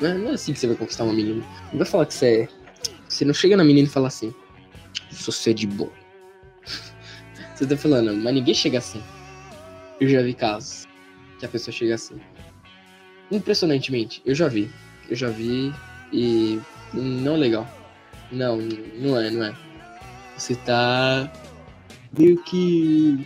Não 0.00 0.08
é, 0.08 0.14
não 0.14 0.30
é 0.30 0.34
assim 0.34 0.52
que 0.52 0.58
você 0.58 0.66
vai 0.66 0.76
conquistar 0.76 1.04
uma 1.04 1.12
menina. 1.12 1.44
Não 1.70 1.78
vai 1.78 1.86
falar 1.86 2.06
que 2.06 2.14
você 2.14 2.42
é. 2.42 2.48
Você 3.08 3.24
não 3.24 3.34
chega 3.34 3.56
na 3.56 3.64
menina 3.64 3.86
e 3.86 3.90
fala 3.90 4.08
assim. 4.08 4.34
Você 5.10 5.50
é 5.50 5.54
de 5.54 5.66
boa. 5.66 6.01
Você 7.62 7.76
tá 7.76 7.76
falando, 7.76 8.16
mas 8.16 8.34
ninguém 8.34 8.54
chega 8.54 8.78
assim. 8.78 9.00
Eu 10.00 10.08
já 10.08 10.20
vi 10.20 10.34
casos 10.34 10.84
que 11.38 11.46
a 11.46 11.48
pessoa 11.48 11.72
chega 11.72 11.94
assim. 11.94 12.16
Impressionantemente, 13.30 14.20
eu 14.26 14.34
já 14.34 14.48
vi. 14.48 14.68
Eu 15.08 15.14
já 15.14 15.28
vi 15.28 15.72
e 16.12 16.60
não 16.92 17.36
legal. 17.36 17.64
Não, 18.32 18.56
não 18.56 19.20
é, 19.20 19.30
não 19.30 19.44
é. 19.44 19.54
Você 20.36 20.56
tá 20.56 21.32
meio 22.18 22.42
que 22.42 23.24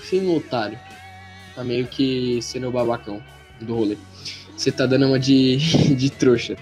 sendo 0.00 0.34
otário. 0.34 0.78
tá 1.54 1.62
meio 1.62 1.86
que 1.86 2.40
sendo 2.40 2.68
o 2.68 2.72
babacão 2.72 3.22
do 3.60 3.74
rolê. 3.74 3.98
Você 4.56 4.72
tá 4.72 4.86
dando 4.86 5.08
uma 5.08 5.18
de, 5.18 5.58
de 5.94 6.08
trouxa. 6.08 6.56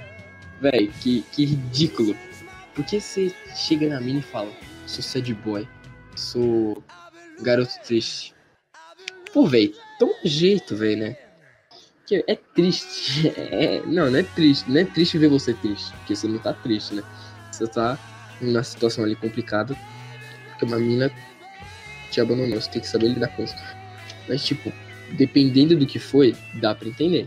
Véi, 0.60 0.90
que, 1.00 1.22
que 1.30 1.44
ridículo. 1.44 2.16
Por 2.74 2.84
que 2.84 3.00
você 3.00 3.32
chega 3.54 3.88
na 3.88 4.00
mina 4.00 4.18
e 4.18 4.22
fala, 4.22 4.50
sou 4.86 5.04
sad 5.04 5.32
boy, 5.34 5.68
sou 6.16 6.82
garoto 7.42 7.72
triste? 7.84 8.34
Pô, 9.32 9.48
toma 9.98 10.12
um 10.12 10.28
jeito, 10.28 10.76
véi, 10.76 10.96
né? 10.96 11.16
Que 12.06 12.24
é 12.26 12.36
triste. 12.54 13.32
É, 13.36 13.82
não, 13.86 14.10
não 14.10 14.18
é 14.18 14.22
triste. 14.22 14.70
Não 14.70 14.80
é 14.80 14.84
triste 14.84 15.18
ver 15.18 15.28
você 15.28 15.54
triste. 15.54 15.92
Porque 15.98 16.14
você 16.14 16.28
não 16.28 16.38
tá 16.38 16.52
triste, 16.52 16.94
né? 16.94 17.02
Você 17.50 17.66
tá 17.66 17.98
numa 18.40 18.62
situação 18.62 19.04
ali 19.04 19.16
complicada. 19.16 19.76
Porque 20.48 20.64
uma 20.64 20.78
mina 20.78 21.10
te 22.10 22.20
abandonou. 22.20 22.60
Você 22.60 22.70
tem 22.70 22.82
que 22.82 22.88
saber 22.88 23.08
lidar 23.08 23.28
com 23.28 23.44
isso. 23.44 23.54
Mas, 24.28 24.44
tipo, 24.44 24.72
dependendo 25.12 25.76
do 25.76 25.86
que 25.86 25.98
foi, 25.98 26.36
dá 26.60 26.74
pra 26.74 26.88
entender. 26.88 27.26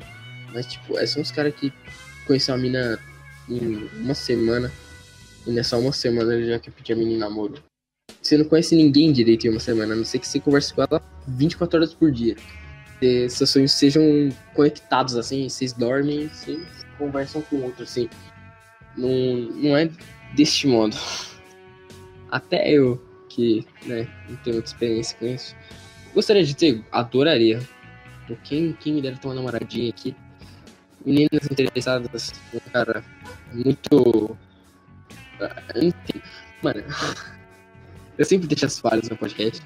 Mas, 0.54 0.68
tipo, 0.68 0.98
é 0.98 1.06
são 1.06 1.22
os 1.22 1.32
caras 1.32 1.54
que 1.56 1.74
conheceu 2.28 2.54
a 2.54 2.58
mina 2.58 3.00
em 3.50 3.90
uma 4.02 4.14
semana. 4.14 4.72
E 5.48 5.52
nessa 5.52 5.78
uma 5.78 5.92
semana 5.92 6.34
ele 6.36 6.50
já 6.50 6.60
quer 6.60 6.72
pedir 6.72 6.94
a 6.94 6.96
menina 6.96 7.26
namoro. 7.26 7.64
Você 8.26 8.40
não 8.40 8.46
conhece 8.46 8.76
ninguém 8.76 9.12
direito 9.12 9.46
em 9.46 9.52
uma 9.52 9.60
semana, 9.60 9.94
a 9.94 9.98
não 9.98 10.04
ser 10.04 10.18
que 10.18 10.28
você 10.28 10.40
converse 10.40 10.74
com 10.74 10.82
ela 10.82 11.00
24 11.28 11.78
horas 11.78 11.94
por 11.94 12.12
dia. 12.12 12.36
Que 13.00 13.30
seus 13.30 13.52
sonhos 13.52 13.72
sejam 13.74 14.02
conectados, 14.56 15.16
assim, 15.16 15.48
vocês 15.48 15.74
dormem, 15.74 16.28
vocês 16.30 16.60
conversam 16.98 17.44
com 17.44 17.58
o 17.58 17.64
outro, 17.66 17.84
assim. 17.84 18.10
Não, 18.98 19.12
não 19.54 19.78
é 19.78 19.92
deste 20.36 20.66
modo. 20.66 20.98
Até 22.32 22.68
eu, 22.68 23.00
que 23.30 23.64
né, 23.86 24.08
não 24.28 24.36
tenho 24.38 24.56
muita 24.56 24.70
experiência 24.70 25.16
com 25.20 25.28
isso, 25.28 25.56
gostaria 26.12 26.44
de 26.44 26.56
ter, 26.56 26.84
adoraria. 26.92 27.62
Quem, 28.44 28.74
quem 28.74 28.94
me 28.94 29.02
deve 29.04 29.20
ter 29.20 29.28
uma 29.28 29.36
namoradinha 29.36 29.92
aqui? 29.92 30.16
Meninas 31.06 31.46
interessadas, 31.52 32.34
um 32.52 32.60
cara 32.72 33.06
muito. 33.54 34.36
Mano, 36.64 36.84
eu 38.18 38.26
sempre 38.26 38.48
deixo 38.48 38.66
as 38.66 38.80
falhas 38.80 39.10
no 39.10 39.18
podcast. 39.18 39.62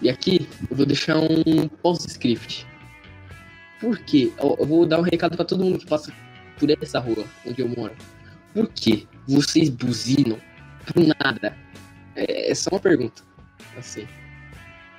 E 0.00 0.08
aqui 0.08 0.48
eu 0.70 0.76
vou 0.76 0.86
deixar 0.86 1.16
um 1.16 1.68
post-script. 1.82 2.66
Por 3.80 3.98
quê? 3.98 4.32
Eu 4.38 4.66
vou 4.66 4.86
dar 4.86 4.98
um 4.98 5.02
recado 5.02 5.36
para 5.36 5.44
todo 5.44 5.64
mundo 5.64 5.78
que 5.78 5.86
passa 5.86 6.12
por 6.58 6.70
essa 6.70 6.98
rua 6.98 7.24
onde 7.46 7.62
eu 7.62 7.68
moro. 7.68 7.94
Por 8.52 8.68
que 8.68 9.06
vocês 9.26 9.68
buzinam 9.68 10.38
por 10.86 11.04
nada? 11.04 11.56
É, 12.16 12.50
é 12.50 12.54
só 12.54 12.70
uma 12.70 12.80
pergunta. 12.80 13.22
Assim. 13.76 14.06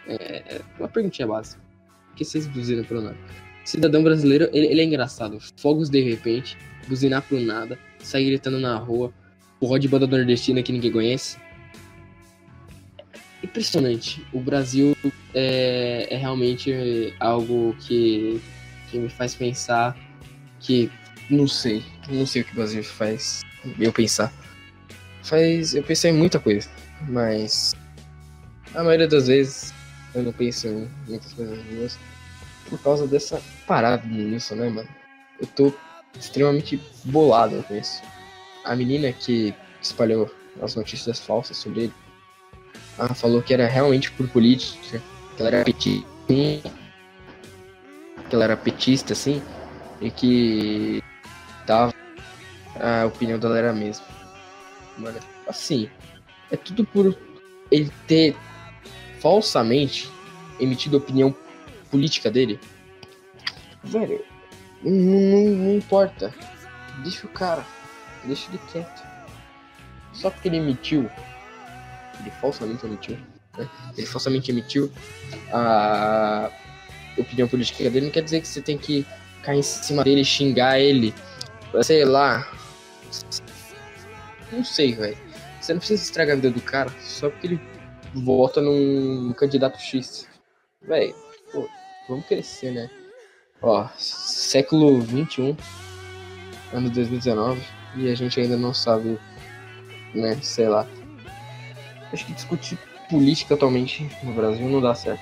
É, 0.07 0.55
é 0.55 0.61
uma 0.77 0.87
perguntinha 0.87 1.27
básica. 1.27 1.61
Por 2.07 2.15
que 2.15 2.25
vocês 2.25 2.47
buzinam 2.47 2.83
por 2.83 3.01
nada? 3.01 3.17
Cidadão 3.65 4.01
brasileiro, 4.01 4.49
ele, 4.51 4.67
ele 4.67 4.81
é 4.81 4.83
engraçado. 4.83 5.37
Fogos 5.57 5.89
de 5.89 6.01
repente, 6.01 6.57
buzinar 6.87 7.21
por 7.21 7.39
nada, 7.39 7.77
sair 7.99 8.25
gritando 8.25 8.59
na 8.59 8.75
rua, 8.77 9.13
porra 9.59 9.79
de 9.79 9.87
banda 9.87 10.07
nordestina 10.07 10.63
que 10.63 10.71
ninguém 10.71 10.91
conhece. 10.91 11.37
Impressionante. 13.43 14.25
O 14.33 14.39
Brasil 14.39 14.95
é, 15.33 16.07
é 16.09 16.17
realmente 16.17 17.13
algo 17.19 17.75
que, 17.79 18.41
que 18.89 18.97
me 18.97 19.09
faz 19.09 19.33
pensar 19.33 19.97
que 20.59 20.91
não 21.29 21.47
sei, 21.47 21.83
não 22.09 22.25
sei 22.25 22.41
o 22.41 22.45
que 22.45 22.51
o 22.51 22.55
Brasil 22.55 22.83
faz 22.83 23.41
eu 23.79 23.93
pensar. 23.93 24.33
Faz 25.23 25.73
eu 25.73 25.83
pensei 25.83 26.11
em 26.11 26.15
muita 26.15 26.39
coisa, 26.39 26.69
mas 27.07 27.75
a 28.73 28.83
maioria 28.83 29.07
das 29.07 29.27
vezes 29.27 29.73
eu 30.13 30.23
não 30.23 30.33
penso 30.33 30.67
em 30.67 30.89
muitas 31.07 31.33
coisas 31.33 31.97
por 32.69 32.79
causa 32.81 33.07
dessa 33.07 33.41
parada 33.65 34.05
nisso, 34.05 34.55
né, 34.55 34.69
mano? 34.69 34.89
Eu 35.39 35.47
tô 35.47 35.73
extremamente 36.17 36.81
bolado 37.05 37.63
com 37.63 37.75
isso. 37.75 38.01
A 38.65 38.75
menina 38.75 39.11
que 39.11 39.53
espalhou 39.81 40.29
as 40.61 40.75
notícias 40.75 41.19
falsas 41.19 41.57
sobre 41.57 41.83
ele 41.83 41.93
ela 42.99 43.13
falou 43.13 43.41
que 43.41 43.53
era 43.53 43.67
realmente 43.67 44.11
por 44.11 44.27
política, 44.27 45.01
que 45.35 45.41
ela 45.41 45.49
era 45.49 45.63
petista, 45.63 46.09
que 46.27 46.61
ela 48.35 48.43
era 48.43 48.57
petista, 48.57 49.13
assim, 49.13 49.41
e 50.01 50.11
que 50.11 51.03
tava 51.65 51.93
a 52.79 53.05
opinião 53.05 53.39
dela 53.39 53.57
era 53.57 53.69
a 53.71 53.73
mesma. 53.73 54.05
Mano, 54.97 55.19
assim, 55.47 55.89
é 56.51 56.57
tudo 56.57 56.85
por 56.85 57.17
ele 57.71 57.91
ter 58.05 58.35
falsamente 59.19 60.09
emitido 60.59 60.97
a 60.97 60.99
opinião 60.99 61.35
política 61.89 62.29
dele. 62.29 62.59
Velho, 63.83 64.23
não, 64.83 64.91
não, 64.91 65.55
não 65.55 65.77
importa. 65.77 66.33
Deixa 67.01 67.25
o 67.25 67.29
cara. 67.29 67.65
Deixa 68.25 68.49
ele 68.49 68.59
quieto. 68.71 69.03
Só 70.13 70.29
porque 70.29 70.49
ele 70.49 70.57
emitiu. 70.57 71.09
Ele 72.19 72.31
falsamente 72.41 72.85
emitiu. 72.85 73.17
Né? 73.57 73.69
Ele 73.97 74.07
falsamente 74.07 74.51
emitiu 74.51 74.91
a 75.51 76.51
opinião 77.17 77.47
política 77.47 77.89
dele. 77.89 78.05
Não 78.05 78.11
quer 78.11 78.23
dizer 78.23 78.41
que 78.41 78.47
você 78.47 78.61
tem 78.61 78.77
que 78.77 79.05
cair 79.43 79.59
em 79.59 79.63
cima 79.63 80.03
dele, 80.03 80.23
xingar 80.23 80.79
ele. 80.79 81.13
Sei 81.81 82.03
lá. 82.05 82.47
Não 84.51 84.63
sei, 84.63 84.93
velho. 84.93 85.17
Você 85.59 85.73
não 85.73 85.79
precisa 85.79 86.03
estragar 86.03 86.33
a 86.33 86.35
vida 86.35 86.51
do 86.51 86.61
cara 86.61 86.89
só 87.01 87.29
porque 87.29 87.47
ele 87.47 87.61
vota 88.13 88.61
num 88.61 89.33
candidato 89.33 89.79
X. 89.79 90.27
Velho, 90.81 91.13
vamos 92.07 92.25
crescer, 92.25 92.71
né? 92.71 92.89
Ó, 93.61 93.87
século 93.97 95.01
21, 95.01 95.55
ano 96.71 96.89
2019, 96.89 97.61
e 97.97 98.09
a 98.09 98.15
gente 98.15 98.39
ainda 98.39 98.55
não 98.55 98.73
sabe, 98.73 99.19
né, 100.15 100.39
sei 100.41 100.69
lá. 100.69 100.87
Acho 102.11 102.25
que 102.25 102.33
discutir 102.33 102.77
política 103.09 103.55
atualmente 103.55 104.09
no 104.23 104.33
Brasil 104.33 104.67
não 104.67 104.81
dá 104.81 104.93
certo, 104.95 105.21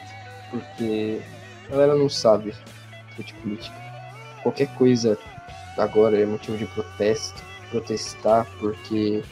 porque 0.49 1.21
a 1.67 1.71
galera 1.71 1.95
não 1.95 2.09
sabe 2.09 2.53
discutir 3.07 3.35
política. 3.35 3.75
Qualquer 4.43 4.67
coisa 4.75 5.17
agora 5.77 6.19
é 6.19 6.25
motivo 6.25 6.57
de 6.57 6.65
protesto, 6.67 7.41
protestar, 7.71 8.45
porque 8.59 9.23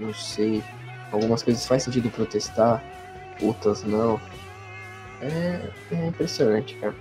não 0.00 0.12
sei, 0.14 0.62
algumas 1.10 1.42
coisas 1.42 1.66
faz 1.66 1.82
sentido 1.82 2.10
protestar, 2.10 2.82
outras 3.40 3.82
não. 3.84 4.20
É, 5.20 5.70
é 5.92 6.06
impressionante, 6.06 6.74
cara. 6.76 6.94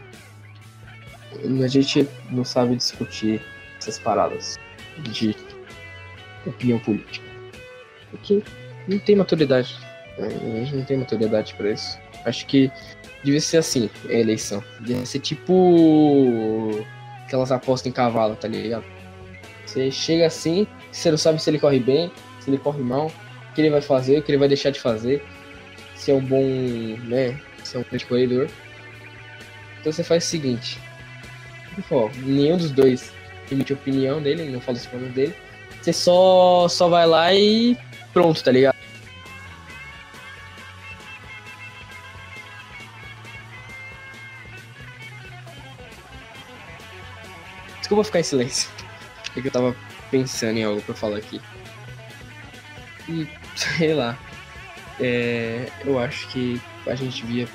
A 1.63 1.67
gente 1.67 2.07
não 2.29 2.43
sabe 2.43 2.75
discutir 2.75 3.41
essas 3.77 3.97
paradas 3.97 4.59
de 4.99 5.35
opinião 6.45 6.77
política. 6.79 7.25
Porque 8.11 8.43
não 8.87 8.99
tem 8.99 9.15
maturidade. 9.15 9.75
A 10.17 10.29
gente 10.29 10.75
não 10.75 10.83
tem 10.83 10.97
maturidade 10.97 11.53
para 11.55 11.71
isso. 11.71 11.97
Acho 12.25 12.45
que 12.45 12.71
devia 13.23 13.41
ser 13.41 13.57
assim 13.57 13.89
a 14.09 14.13
eleição. 14.13 14.63
Devia 14.79 15.05
ser 15.05 15.19
tipo 15.19 16.85
aquelas 17.25 17.51
apostas 17.51 17.87
em 17.87 17.91
cavalo, 17.93 18.35
tá 18.35 18.47
ligado? 18.47 18.83
Você 19.65 19.89
chega 19.89 20.27
assim, 20.27 20.67
você 20.91 21.09
não 21.11 21.17
sabe 21.17 21.41
se 21.41 21.49
ele 21.49 21.59
corre 21.59 21.79
bem, 21.79 22.11
se 22.39 22.49
ele 22.49 22.57
corre 22.57 22.81
mal, 22.81 23.07
o 23.07 23.53
que 23.53 23.61
ele 23.61 23.69
vai 23.69 23.81
fazer, 23.81 24.19
o 24.19 24.21
que 24.21 24.31
ele 24.31 24.37
vai 24.37 24.49
deixar 24.49 24.69
de 24.69 24.79
fazer, 24.79 25.23
se 25.95 26.11
é 26.11 26.13
um 26.13 26.19
bom, 26.19 26.43
né, 27.05 27.39
se 27.63 27.77
é 27.77 27.79
um 27.79 27.83
grande 27.83 28.05
corredor. 28.05 28.49
Então 29.79 29.93
você 29.93 30.03
faz 30.03 30.25
o 30.25 30.27
seguinte, 30.27 30.77
Pô, 31.87 32.09
nenhum 32.23 32.57
dos 32.57 32.71
dois 32.71 33.13
emite 33.51 33.73
opinião 33.73 34.21
dele, 34.21 34.49
não 34.49 34.61
fala 34.61 34.77
os 34.77 34.85
planos 34.85 35.13
dele. 35.13 35.33
Você 35.81 35.93
só, 35.93 36.67
só 36.67 36.87
vai 36.87 37.05
lá 37.05 37.33
e 37.33 37.77
pronto, 38.13 38.43
tá 38.43 38.51
ligado? 38.51 38.75
Desculpa 47.79 48.03
ficar 48.03 48.19
em 48.19 48.23
silêncio. 48.23 48.69
É 49.35 49.41
que 49.41 49.47
eu 49.47 49.51
tava 49.51 49.75
pensando 50.09 50.57
em 50.57 50.63
algo 50.63 50.81
pra 50.81 50.95
falar 50.95 51.17
aqui. 51.17 51.41
E, 53.09 53.27
sei 53.55 53.93
lá. 53.93 54.17
É, 54.99 55.67
eu 55.83 55.99
acho 55.99 56.27
que 56.29 56.61
a 56.85 56.95
gente 56.95 57.25
devia 57.25 57.47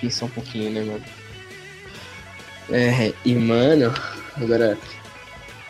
pensar 0.00 0.24
um 0.24 0.30
pouquinho, 0.30 0.70
né, 0.70 0.82
mano? 0.82 1.04
É, 2.70 3.12
e 3.24 3.34
mano, 3.34 3.92
agora 4.36 4.78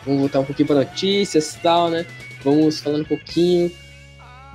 vamos 0.05 0.21
voltar 0.21 0.39
um 0.39 0.45
pouquinho 0.45 0.67
para 0.67 0.77
notícias 0.77 1.55
e 1.55 1.59
tal, 1.59 1.89
né? 1.89 2.05
Vamos 2.43 2.79
falando 2.79 3.03
um 3.03 3.07
pouquinho 3.07 3.71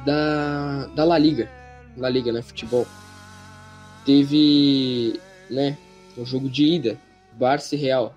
da, 0.05 0.87
da 0.87 1.05
La 1.05 1.17
Liga. 1.17 1.49
La 1.97 2.09
Liga, 2.09 2.33
né? 2.33 2.43
Futebol. 2.43 2.87
Teve, 4.05 5.21
né? 5.49 5.79
Um 6.19 6.27
jogo 6.27 6.51
de 6.51 6.65
ida. 6.65 7.01
Barça 7.33 7.77
e 7.77 7.79
Real. 7.79 8.17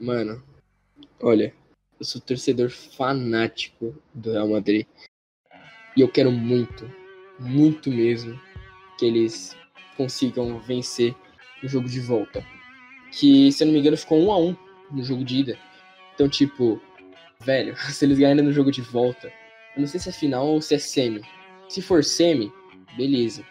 Mano, 0.00 0.42
olha, 1.20 1.54
eu 2.00 2.04
sou 2.04 2.20
torcedor 2.20 2.70
fanático 2.70 3.94
do 4.12 4.32
Real 4.32 4.48
Madrid. 4.48 4.84
E 5.96 6.00
eu 6.00 6.08
quero 6.08 6.32
muito, 6.32 6.90
muito 7.38 7.88
mesmo, 7.88 8.40
que 8.98 9.06
eles 9.06 9.56
consigam 9.96 10.58
vencer 10.58 11.14
no 11.62 11.68
jogo 11.68 11.88
de 11.88 12.00
volta. 12.00 12.44
Que, 13.12 13.52
se 13.52 13.62
eu 13.62 13.66
não 13.66 13.74
me 13.74 13.78
engano, 13.78 13.96
ficou 13.96 14.18
1 14.18 14.32
a 14.32 14.38
1 14.38 14.56
no 14.90 15.04
jogo 15.04 15.24
de 15.24 15.36
ida. 15.38 15.58
Então, 16.14 16.28
tipo, 16.28 16.80
velho, 17.44 17.76
se 17.90 18.04
eles 18.04 18.18
ganharem 18.18 18.44
no 18.44 18.52
jogo 18.52 18.70
de 18.70 18.80
volta, 18.80 19.28
eu 19.76 19.80
não 19.80 19.86
sei 19.86 20.00
se 20.00 20.08
é 20.08 20.12
final 20.12 20.46
ou 20.46 20.60
se 20.60 20.74
é 20.74 20.78
semi. 20.78 21.22
Se 21.68 21.80
for 21.80 22.04
semi, 22.04 22.52
beleza. 22.96 23.44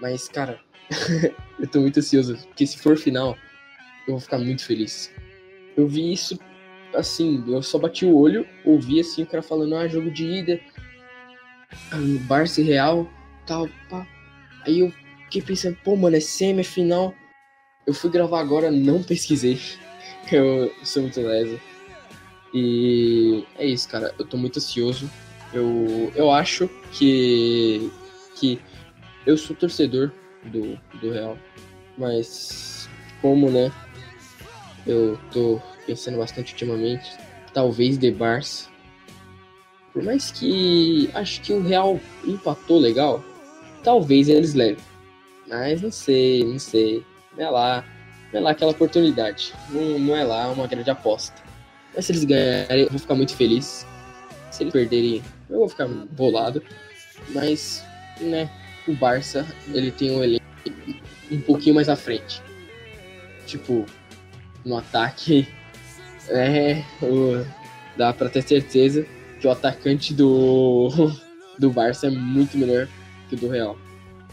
Mas, 0.00 0.28
cara, 0.28 0.60
eu 1.58 1.66
tô 1.68 1.80
muito 1.80 1.98
ansioso, 1.98 2.36
porque 2.48 2.66
se 2.66 2.78
for 2.78 2.96
final, 2.96 3.36
eu 4.06 4.14
vou 4.14 4.20
ficar 4.20 4.38
muito 4.38 4.64
feliz. 4.64 5.12
Eu 5.76 5.86
vi 5.86 6.12
isso, 6.12 6.38
assim, 6.94 7.44
eu 7.46 7.62
só 7.62 7.78
bati 7.78 8.04
o 8.04 8.16
olho, 8.16 8.46
ouvi 8.64 9.00
assim 9.00 9.22
o 9.22 9.26
cara 9.26 9.42
falando, 9.42 9.76
ah, 9.76 9.88
jogo 9.88 10.10
de 10.10 10.24
ida, 10.24 10.60
Barça 12.26 12.60
e 12.60 12.64
Real, 12.64 13.08
tal, 13.46 13.68
pá. 13.88 14.06
Aí 14.66 14.80
eu 14.80 14.92
fiquei 15.24 15.42
pensando, 15.42 15.76
pô, 15.84 15.96
mano, 15.96 16.16
é 16.16 16.20
semi, 16.20 16.60
é 16.60 16.64
final. 16.64 17.14
Eu 17.86 17.94
fui 17.94 18.10
gravar 18.10 18.40
agora, 18.40 18.70
não 18.70 19.02
pesquisei. 19.04 19.58
Eu 20.30 20.72
sou 20.84 21.02
muito 21.02 21.20
lesa. 21.20 21.60
E 22.52 23.44
é 23.56 23.66
isso, 23.66 23.88
cara. 23.88 24.14
Eu 24.18 24.24
tô 24.24 24.36
muito 24.36 24.58
ansioso. 24.58 25.10
Eu, 25.52 26.12
eu 26.14 26.30
acho 26.30 26.68
que, 26.92 27.90
que 28.36 28.60
eu 29.26 29.36
sou 29.36 29.54
torcedor 29.54 30.10
do, 30.44 30.78
do 31.00 31.10
Real. 31.10 31.38
Mas 31.96 32.88
como, 33.20 33.50
né? 33.50 33.70
Eu 34.86 35.18
tô 35.32 35.60
pensando 35.86 36.18
bastante 36.18 36.52
ultimamente. 36.52 37.10
Talvez 37.52 37.98
de 37.98 38.10
Barça. 38.10 38.68
Por 39.92 40.02
mais 40.02 40.30
que 40.30 41.10
acho 41.14 41.40
que 41.40 41.52
o 41.52 41.62
Real 41.62 42.00
empatou 42.24 42.78
legal. 42.78 43.22
Talvez 43.82 44.28
eles 44.28 44.54
levem. 44.54 44.84
Mas 45.48 45.82
não 45.82 45.90
sei, 45.90 46.44
não 46.44 46.58
sei. 46.58 47.04
Não 47.36 47.44
é 47.44 47.50
lá. 47.50 47.84
Não 48.32 48.40
é 48.40 48.42
lá 48.42 48.50
aquela 48.52 48.70
oportunidade. 48.70 49.52
Não, 49.68 49.98
não 49.98 50.16
é 50.16 50.22
lá 50.22 50.48
uma 50.50 50.66
grande 50.66 50.90
aposta. 50.90 51.49
Mas 51.94 52.06
se 52.06 52.12
eles 52.12 52.24
ganharem, 52.24 52.84
eu 52.84 52.90
vou 52.90 52.98
ficar 52.98 53.14
muito 53.14 53.34
feliz. 53.34 53.86
Se 54.50 54.62
eles 54.62 54.72
perderem, 54.72 55.22
eu 55.48 55.58
vou 55.58 55.68
ficar 55.68 55.86
bolado. 55.88 56.62
Mas, 57.30 57.84
né, 58.20 58.50
o 58.86 58.94
Barça, 58.94 59.46
ele 59.72 59.90
tem 59.90 60.10
um 60.10 60.22
elenco 60.22 60.44
um 61.30 61.40
pouquinho 61.40 61.74
mais 61.74 61.88
à 61.88 61.96
frente. 61.96 62.42
Tipo, 63.46 63.86
no 64.64 64.76
ataque, 64.76 65.48
é, 66.28 66.82
o, 67.02 67.44
dá 67.96 68.12
pra 68.12 68.28
ter 68.28 68.42
certeza 68.42 69.06
que 69.40 69.46
o 69.46 69.50
atacante 69.50 70.12
do, 70.12 70.88
do 71.58 71.70
Barça 71.70 72.06
é 72.06 72.10
muito 72.10 72.58
melhor 72.58 72.88
que 73.28 73.34
o 73.34 73.38
do 73.38 73.48
Real. 73.48 73.78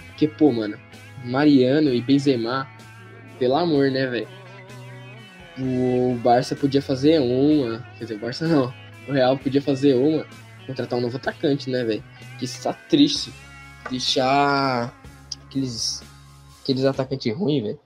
Porque, 0.08 0.28
pô, 0.28 0.52
mano, 0.52 0.78
Mariano 1.24 1.94
e 1.94 2.02
Benzema, 2.02 2.68
pelo 3.38 3.56
amor, 3.56 3.92
né, 3.92 4.08
velho? 4.08 4.28
O 5.60 6.16
Barça 6.24 6.56
podia 6.56 6.82
fazer 6.82 7.20
uma, 7.20 7.84
quer 7.98 8.06
dizer, 8.06 8.16
o 8.16 8.20
Barça 8.20 8.48
não, 8.48 8.74
o 9.08 9.12
Real 9.12 9.38
podia 9.38 9.62
fazer 9.62 9.96
uma, 9.96 10.26
contratar 10.66 11.00
um 11.00 11.02
novo 11.02 11.18
atacante, 11.18 11.70
né, 11.70 11.84
velho? 11.84 12.04
Que 12.38 12.46
está 12.46 12.74
triste 12.74 13.34
deixar 13.90 14.94
aqueles, 15.46 16.04
aqueles 16.62 16.86
atacantes 16.86 17.36
ruins, 17.36 17.64
velho. 17.64 17.80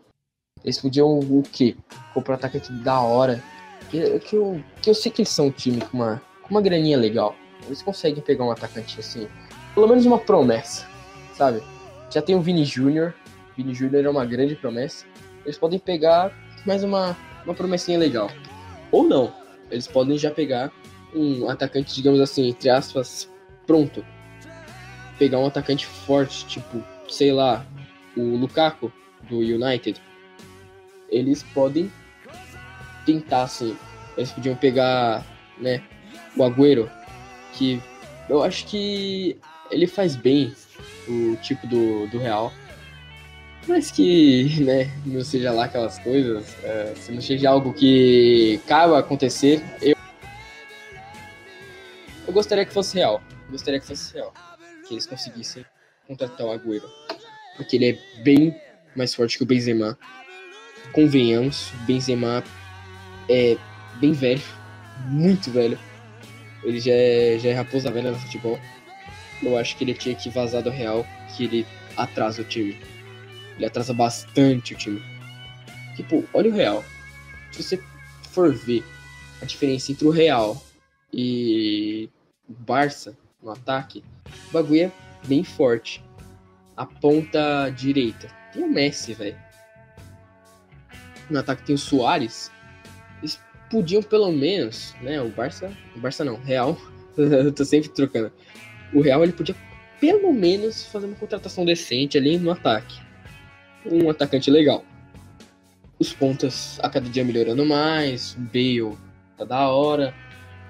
Eles 0.63 0.79
podiam 0.79 1.19
o 1.19 1.43
quê? 1.43 1.75
Comprar 2.13 2.35
atacante 2.35 2.71
da 2.71 2.99
hora. 2.99 3.41
Que, 3.89 4.19
que, 4.19 4.35
eu, 4.35 4.63
que 4.81 4.89
eu 4.89 4.93
sei 4.93 5.11
que 5.11 5.21
eles 5.21 5.29
são 5.29 5.47
um 5.47 5.51
time 5.51 5.81
com 5.81 5.97
uma, 5.97 6.21
com 6.43 6.49
uma 6.49 6.61
graninha 6.61 6.97
legal. 6.97 7.35
Eles 7.65 7.81
conseguem 7.81 8.21
pegar 8.21 8.45
um 8.45 8.51
atacante 8.51 8.99
assim. 8.99 9.27
Pelo 9.73 9.87
menos 9.87 10.05
uma 10.05 10.19
promessa, 10.19 10.87
sabe? 11.35 11.61
Já 12.09 12.21
tem 12.21 12.35
o 12.35 12.41
Vini 12.41 12.65
Júnior. 12.65 13.13
Vini 13.55 13.73
Júnior 13.73 14.05
é 14.05 14.09
uma 14.09 14.25
grande 14.25 14.55
promessa. 14.55 15.05
Eles 15.45 15.57
podem 15.57 15.79
pegar 15.79 16.31
mais 16.65 16.83
uma, 16.83 17.17
uma 17.45 17.53
promessinha 17.53 17.97
legal. 17.97 18.29
Ou 18.91 19.03
não. 19.03 19.33
Eles 19.69 19.87
podem 19.87 20.17
já 20.17 20.31
pegar 20.31 20.71
um 21.13 21.49
atacante, 21.49 21.93
digamos 21.93 22.19
assim, 22.19 22.49
entre 22.49 22.69
aspas, 22.69 23.29
pronto 23.65 24.03
pegar 25.21 25.37
um 25.37 25.45
atacante 25.45 25.85
forte, 25.85 26.47
tipo, 26.47 26.83
sei 27.07 27.31
lá, 27.31 27.63
o 28.17 28.21
Lukaku 28.37 28.91
do 29.29 29.37
United, 29.37 30.01
eles 31.07 31.43
podem 31.43 31.91
tentar, 33.05 33.43
assim. 33.43 33.77
Eles 34.17 34.31
podiam 34.31 34.55
pegar, 34.55 35.23
né, 35.59 35.83
o 36.35 36.43
Agüero, 36.43 36.89
que 37.53 37.79
eu 38.27 38.41
acho 38.41 38.65
que 38.65 39.37
ele 39.69 39.85
faz 39.85 40.15
bem 40.15 40.55
o 41.07 41.35
tipo 41.35 41.67
do, 41.67 42.07
do 42.07 42.17
Real. 42.17 42.51
Mas 43.67 43.91
que, 43.91 44.59
né, 44.61 44.91
não 45.05 45.23
seja 45.23 45.51
lá 45.51 45.65
aquelas 45.65 45.99
coisas, 45.99 46.55
é, 46.63 46.93
se 46.95 47.11
não 47.11 47.21
seja 47.21 47.49
algo 47.49 47.73
que 47.73 48.59
acaba 48.65 48.99
acontecer, 48.99 49.63
eu, 49.81 49.95
eu 52.27 52.33
gostaria 52.33 52.65
que 52.65 52.73
fosse 52.73 52.95
real. 52.95 53.21
Gostaria 53.49 53.79
que 53.79 53.85
fosse 53.85 54.13
real 54.15 54.33
que 54.91 54.95
eles 54.95 55.05
conseguissem 55.07 55.65
contratar 56.05 56.45
o 56.45 56.51
Agüero. 56.51 56.89
Porque 57.55 57.77
ele 57.77 57.91
é 57.91 58.23
bem 58.23 58.53
mais 58.93 59.15
forte 59.15 59.37
que 59.37 59.43
o 59.43 59.45
Benzema. 59.45 59.97
Convenhamos, 60.91 61.71
o 61.71 61.77
Benzema 61.85 62.43
é 63.29 63.55
bem 64.01 64.11
velho, 64.11 64.41
muito 65.07 65.49
velho. 65.49 65.79
Ele 66.63 66.79
já 66.81 66.91
é, 66.91 67.39
já 67.39 67.49
é 67.49 67.53
raposa 67.53 67.89
velha 67.89 68.11
no 68.11 68.19
futebol. 68.19 68.59
Eu 69.41 69.57
acho 69.57 69.77
que 69.77 69.85
ele 69.85 69.93
tinha 69.93 70.13
que 70.13 70.29
vazar 70.29 70.61
do 70.61 70.69
Real, 70.69 71.07
que 71.35 71.45
ele 71.45 71.65
atrasa 71.95 72.41
o 72.41 72.45
time. 72.45 72.77
Ele 73.55 73.65
atrasa 73.65 73.93
bastante 73.93 74.73
o 74.73 74.77
time. 74.77 75.01
Tipo, 75.95 76.27
olha 76.33 76.49
o 76.49 76.53
Real. 76.53 76.83
Se 77.51 77.63
você 77.63 77.83
for 78.31 78.53
ver 78.53 78.83
a 79.41 79.45
diferença 79.45 79.91
entre 79.91 80.07
o 80.07 80.11
Real 80.11 80.61
e 81.13 82.09
o 82.49 82.53
Barça 82.53 83.17
no 83.41 83.51
ataque, 83.51 84.03
o 84.49 84.53
bagulho 84.53 84.83
é 84.83 84.91
bem 85.27 85.43
forte. 85.43 86.03
A 86.75 86.85
ponta 86.85 87.69
direita. 87.69 88.27
Tem 88.53 88.63
o 88.63 88.69
Messi, 88.69 89.13
velho. 89.13 89.37
No 91.29 91.39
ataque 91.39 91.63
tem 91.63 91.75
o 91.75 91.77
Soares. 91.77 92.51
Eles 93.19 93.39
podiam 93.69 94.01
pelo 94.01 94.31
menos, 94.31 94.95
né? 95.01 95.21
O 95.21 95.29
Barça. 95.29 95.71
O 95.95 95.99
Barça 95.99 96.23
não, 96.23 96.37
Real. 96.37 96.77
Eu 97.17 97.51
tô 97.51 97.63
sempre 97.65 97.89
trocando. 97.89 98.31
O 98.93 99.01
Real 99.01 99.23
ele 99.23 99.33
podia 99.33 99.55
pelo 99.99 100.33
menos 100.33 100.85
fazer 100.85 101.05
uma 101.05 101.15
contratação 101.15 101.63
decente 101.63 102.17
ali 102.17 102.37
no 102.37 102.51
ataque. 102.51 102.99
Um 103.85 104.09
atacante 104.09 104.49
legal. 104.51 104.83
Os 105.99 106.13
pontas 106.13 106.79
a 106.81 106.89
cada 106.89 107.09
dia 107.09 107.23
melhorando 107.23 107.65
mais. 107.65 108.35
Bale 108.35 108.97
tá 109.37 109.45
da 109.45 109.69
hora. 109.69 110.13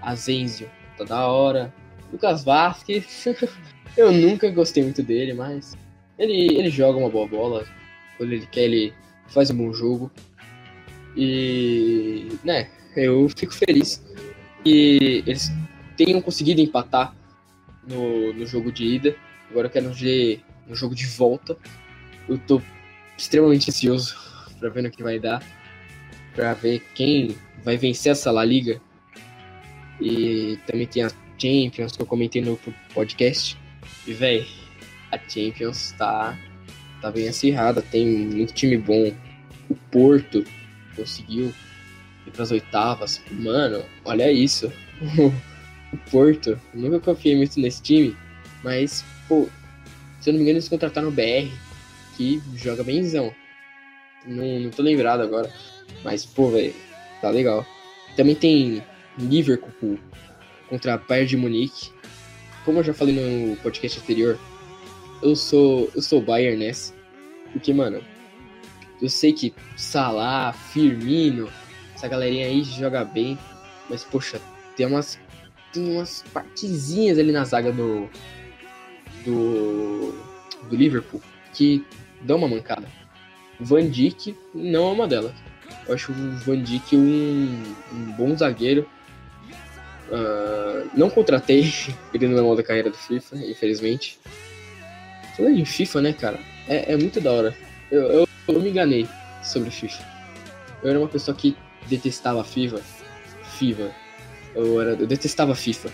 Azenzio 0.02 0.70
tá 0.98 1.04
da 1.04 1.28
hora. 1.28 1.74
Lucas 2.12 2.44
Vasquez, 2.44 3.26
eu 3.96 4.12
nunca 4.12 4.50
gostei 4.52 4.84
muito 4.84 5.02
dele, 5.02 5.34
mas 5.34 5.78
ele, 6.20 6.54
ele 6.58 6.70
joga 6.70 7.00
uma 7.00 7.10
boa 7.10 7.28
bola. 7.28 7.66
Quando 8.18 8.34
ele 8.34 8.46
quer, 8.48 8.64
ele 8.64 8.94
faz 9.28 9.50
um 9.50 9.58
bom 9.58 9.74
jogo. 9.74 10.12
E, 11.16 12.28
né, 12.44 12.70
eu 12.96 13.28
fico 13.30 13.54
feliz 13.54 14.04
que 14.64 15.24
eles 15.26 15.52
tenham 15.98 16.22
conseguido 16.22 16.62
empatar 16.62 17.16
no, 17.88 18.34
no 18.34 18.46
jogo 18.46 18.72
de 18.72 18.86
ida. 18.86 19.16
Agora 19.50 19.68
eu 19.68 19.72
quero 19.72 19.92
ver 19.92 20.42
no 20.68 20.76
jogo 20.76 20.94
de 20.94 21.06
volta. 21.06 21.58
Eu 22.28 22.38
tô 22.38 22.62
extremamente 23.22 23.70
ansioso 23.70 24.16
para 24.60 24.70
ver 24.70 24.84
no 24.84 24.92
que 24.92 25.04
vai 25.04 25.20
dar. 25.20 25.44
Para 26.36 26.54
ver 26.54 26.82
quem 26.96 27.36
vai 27.64 27.78
vencer 27.78 28.14
essa 28.14 28.32
La 28.32 28.44
Liga. 28.44 28.82
E 30.00 30.58
também 30.66 30.88
tem 30.88 31.04
a 31.04 31.12
Champions 31.38 31.96
que 31.96 32.02
eu 32.02 32.06
comentei 32.06 32.42
no 32.42 32.60
podcast. 32.94 33.58
E, 34.08 34.14
velho, 34.14 34.46
a 35.12 35.18
Champions 35.18 35.94
tá, 35.98 36.38
tá 37.02 37.12
bem 37.12 37.28
acirrada, 37.28 37.82
tem 37.82 38.08
muito 38.08 38.54
time 38.54 38.78
bom. 38.78 39.14
O 39.70 39.76
Porto 39.92 40.44
conseguiu 40.96 41.54
ir 42.26 42.32
pras 42.32 42.52
oitavas. 42.52 43.22
Mano, 43.32 43.84
olha 44.06 44.32
isso. 44.32 44.72
o 45.94 45.98
Porto, 46.10 46.60
nunca 46.74 47.00
confiei 47.00 47.36
muito 47.36 47.60
nesse 47.60 47.82
time, 47.82 48.16
mas, 48.64 49.04
pô, 49.28 49.48
se 50.20 50.30
eu 50.30 50.34
não 50.34 50.40
me 50.40 50.44
engano, 50.44 50.58
eles 50.58 50.70
contrataram 50.70 51.10
o 51.10 51.12
BR, 51.12 51.52
que 52.22 52.42
joga 52.56 52.84
bemzão. 52.84 53.34
Não, 54.26 54.60
não 54.60 54.70
tô 54.70 54.84
lembrado 54.84 55.22
agora. 55.22 55.52
Mas, 56.04 56.26
pô, 56.26 56.50
velho, 56.50 56.76
tá 57.20 57.30
legal. 57.30 57.66
Também 58.16 58.36
tem 58.36 58.84
Liverpool 59.18 59.98
contra 60.70 60.94
a 60.94 60.98
Bayern 60.98 61.28
de 61.28 61.38
Munique. 61.38 61.92
Como 62.64 62.80
eu 62.80 62.84
já 62.84 62.94
falei 62.94 63.16
no 63.16 63.56
podcast 63.58 64.00
anterior, 64.00 64.40
eu 65.22 65.36
sou 65.36 65.90
eu 65.96 66.02
sou 66.02 66.22
Bayern 66.22 66.58
nessa. 66.58 66.94
Porque, 67.52 67.74
mano, 67.74 68.04
eu 69.02 69.10
sei 69.10 69.34
que 69.34 69.54
Salah, 69.76 70.54
Firmino, 70.54 71.50
essa 71.96 72.08
galerinha 72.08 72.46
aí 72.46 72.64
joga 72.64 73.04
bem, 73.04 73.38
mas 73.90 74.04
poxa, 74.04 74.40
tem 74.76 74.86
umas 74.86 75.20
tem 75.74 75.96
umas 75.96 76.24
partezinhas 76.34 77.18
ali 77.18 77.32
na 77.32 77.44
zaga 77.44 77.72
do 77.72 78.08
do 79.26 80.14
do 80.70 80.76
Liverpool 80.76 81.22
que 81.54 81.86
dão 82.24 82.38
uma 82.38 82.48
mancada. 82.48 82.88
Van 83.60 83.88
Dijk 83.88 84.36
não 84.54 84.90
é 84.90 84.92
uma 84.92 85.08
delas. 85.08 85.34
Eu 85.88 85.96
acho 85.96 86.12
o 86.12 86.16
Van 86.40 86.62
Dijk 86.62 86.96
um, 86.96 87.64
um 87.94 88.12
bom 88.14 88.36
zagueiro. 88.36 88.88
Uh, 90.10 90.90
não 90.94 91.10
contratei 91.10 91.72
ele 92.14 92.28
no 92.28 92.42
modo 92.44 92.58
da 92.58 92.64
carreira 92.64 92.90
do 92.90 92.98
FIFA, 92.98 93.38
infelizmente. 93.38 94.20
Falando 95.38 95.58
em 95.58 95.66
FIFA, 95.66 96.02
né, 96.02 96.14
cara? 96.14 96.40
É, 96.68 96.94
é 96.94 96.98
muito 96.98 97.22
da 97.22 97.32
hora. 97.32 97.58
Eu, 97.90 98.02
eu, 98.04 98.28
eu, 98.48 98.62
me 98.62 98.70
enganei 98.70 99.08
sobre 99.44 99.70
FIFA. 99.70 100.04
Eu 100.84 100.90
era 100.90 101.00
uma 101.00 101.08
pessoa 101.08 101.36
que 101.36 101.56
detestava 101.88 102.44
FIFA. 102.44 102.82
FIFA. 103.58 103.92
Eu, 104.56 104.82
era, 104.82 104.92
eu 104.92 105.08
detestava 105.08 105.56
FIFA. 105.56 105.90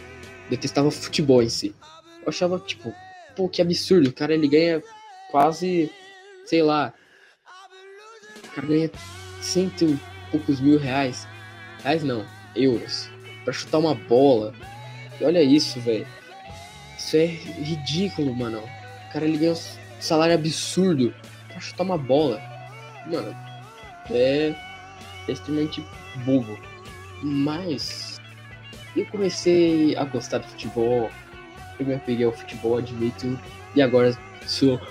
Detestava 0.50 0.90
futebol 0.90 1.44
em 1.44 1.50
si. 1.50 1.76
Eu 2.22 2.30
achava, 2.30 2.60
tipo, 2.60 2.94
pô, 3.36 3.48
que 3.48 3.62
absurdo. 3.62 4.10
O 4.10 4.14
cara 4.14 4.34
ele 4.34 4.48
ganha 4.48 4.82
quase, 5.32 5.92
sei 6.48 6.64
lá. 6.64 6.94
O 8.44 8.56
cara 8.56 8.68
ganha 8.68 8.92
cento 9.42 9.84
e 9.86 10.00
poucos 10.32 10.60
mil 10.60 10.80
reais. 10.80 11.28
Reais 11.84 12.04
não, 12.04 12.26
euros. 12.56 13.10
Pra 13.44 13.54
chutar 13.54 13.78
uma 13.78 13.94
bola. 13.94 14.54
E 15.20 15.24
olha 15.24 15.44
isso, 15.44 15.80
velho. 15.80 16.08
Isso 16.98 17.16
é 17.18 17.26
ridículo, 17.26 18.36
mano. 18.36 18.60
O 18.60 19.14
cara 19.14 19.26
ele 19.26 19.38
ganha 19.38 19.54
um 19.54 20.02
salário 20.02 20.36
absurdo 20.36 21.14
pra 21.48 21.60
chutar 21.60 21.84
uma 21.84 21.98
bola. 21.98 22.42
Mano, 23.06 23.36
é, 24.10 24.56
é 25.28 25.32
extremamente 25.32 25.86
bobo. 26.26 26.58
Mas 27.24 28.20
eu 28.96 29.06
comecei 29.08 29.96
a 29.96 30.04
gostar 30.06 30.40
de 30.40 30.48
futebol. 30.50 31.12
Eu 31.80 31.86
me 31.86 31.94
apeguei 31.96 32.26
ao 32.26 32.32
futebol, 32.32 32.78
admito. 32.78 33.40
E 33.76 33.82
agora 33.82 34.18
sou 34.46 34.82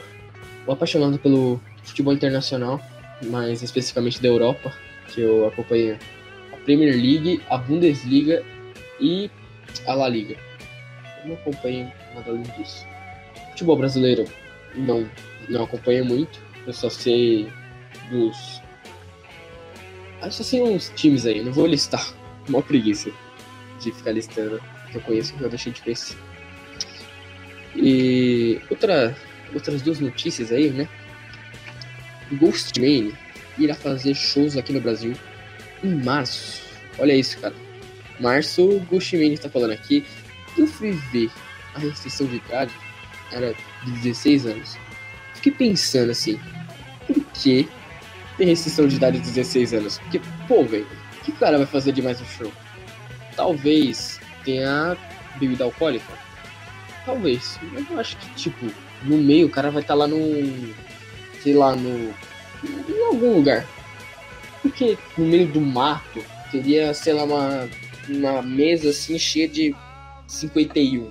apaixonado 0.72 1.18
pelo 1.18 1.60
futebol 1.84 2.12
internacional, 2.12 2.80
mais 3.24 3.62
especificamente 3.62 4.20
da 4.20 4.28
Europa, 4.28 4.72
que 5.08 5.20
eu 5.20 5.46
acompanho 5.46 5.98
a 6.52 6.56
Premier 6.58 6.94
League, 6.94 7.42
a 7.48 7.56
Bundesliga 7.56 8.44
e 9.00 9.30
a 9.86 9.94
La 9.94 10.08
Liga. 10.08 10.36
Eu 11.22 11.28
não 11.28 11.34
acompanho 11.36 11.92
nada 12.14 12.30
além 12.30 12.42
disso. 12.58 12.86
Futebol 13.50 13.76
brasileiro 13.76 14.24
não, 14.74 15.08
não 15.48 15.64
acompanho 15.64 16.04
muito, 16.04 16.40
eu 16.66 16.72
só 16.72 16.90
sei 16.90 17.48
dos. 18.10 18.60
Eu 20.22 20.30
só 20.30 20.42
sei 20.42 20.62
uns 20.62 20.92
times 20.96 21.26
aí, 21.26 21.42
não 21.42 21.52
vou 21.52 21.66
listar. 21.66 22.12
Uma 22.48 22.62
preguiça 22.62 23.10
de 23.80 23.90
ficar 23.90 24.12
listando 24.12 24.62
que 24.90 24.96
eu 24.96 25.00
conheço, 25.00 25.34
que 25.34 25.42
eu 25.42 25.48
deixei 25.48 25.72
de 25.72 25.82
conhecer. 25.82 26.16
E 27.74 28.60
outra 28.70 29.16
outras 29.54 29.82
duas 29.82 30.00
notícias 30.00 30.52
aí, 30.52 30.70
né? 30.70 30.88
Ghostman 32.32 33.12
irá 33.58 33.74
fazer 33.74 34.14
shows 34.14 34.56
aqui 34.56 34.72
no 34.72 34.80
Brasil 34.80 35.14
em 35.82 35.94
março. 36.02 36.62
Olha 36.98 37.14
isso, 37.14 37.38
cara. 37.38 37.54
Março, 38.18 38.80
Ghostman 38.90 39.32
está 39.32 39.48
falando 39.48 39.72
aqui. 39.72 40.04
Eu 40.56 40.66
fui 40.66 40.92
ver 41.12 41.30
a 41.74 41.78
restrição 41.78 42.26
de 42.26 42.36
idade, 42.36 42.72
era 43.30 43.54
de 43.84 43.90
16 44.00 44.46
anos. 44.46 44.78
Fiquei 45.34 45.52
pensando 45.52 46.10
assim, 46.10 46.40
por 47.06 47.22
que 47.34 47.68
tem 48.36 48.48
restrição 48.48 48.88
de 48.88 48.96
idade 48.96 49.18
de 49.18 49.30
16 49.30 49.74
anos? 49.74 49.98
Porque, 49.98 50.20
pô, 50.48 50.64
velho, 50.64 50.86
o 51.20 51.24
que 51.24 51.30
o 51.30 51.36
cara 51.36 51.58
vai 51.58 51.66
fazer 51.66 51.92
demais 51.92 52.20
no 52.20 52.26
show? 52.26 52.52
Talvez 53.36 54.20
tenha 54.44 54.96
bebida 55.38 55.64
alcoólica. 55.64 56.12
Talvez. 57.04 57.58
Mas 57.72 57.90
eu 57.90 58.00
acho 58.00 58.16
que, 58.16 58.30
tipo, 58.34 58.66
no 59.02 59.18
meio, 59.18 59.46
o 59.46 59.50
cara 59.50 59.70
vai 59.70 59.82
estar 59.82 59.94
tá 59.94 59.98
lá 59.98 60.06
no. 60.06 60.18
Sei 61.42 61.54
lá, 61.54 61.74
no. 61.74 62.14
Em 62.64 63.06
algum 63.06 63.36
lugar. 63.36 63.66
Porque 64.62 64.98
no 65.16 65.26
meio 65.26 65.46
do 65.48 65.60
mato 65.60 66.24
teria, 66.50 66.92
sei 66.94 67.12
lá, 67.12 67.24
uma, 67.24 67.68
uma 68.08 68.42
mesa 68.42 68.90
assim 68.90 69.18
cheia 69.18 69.48
de 69.48 69.74
51. 70.26 71.10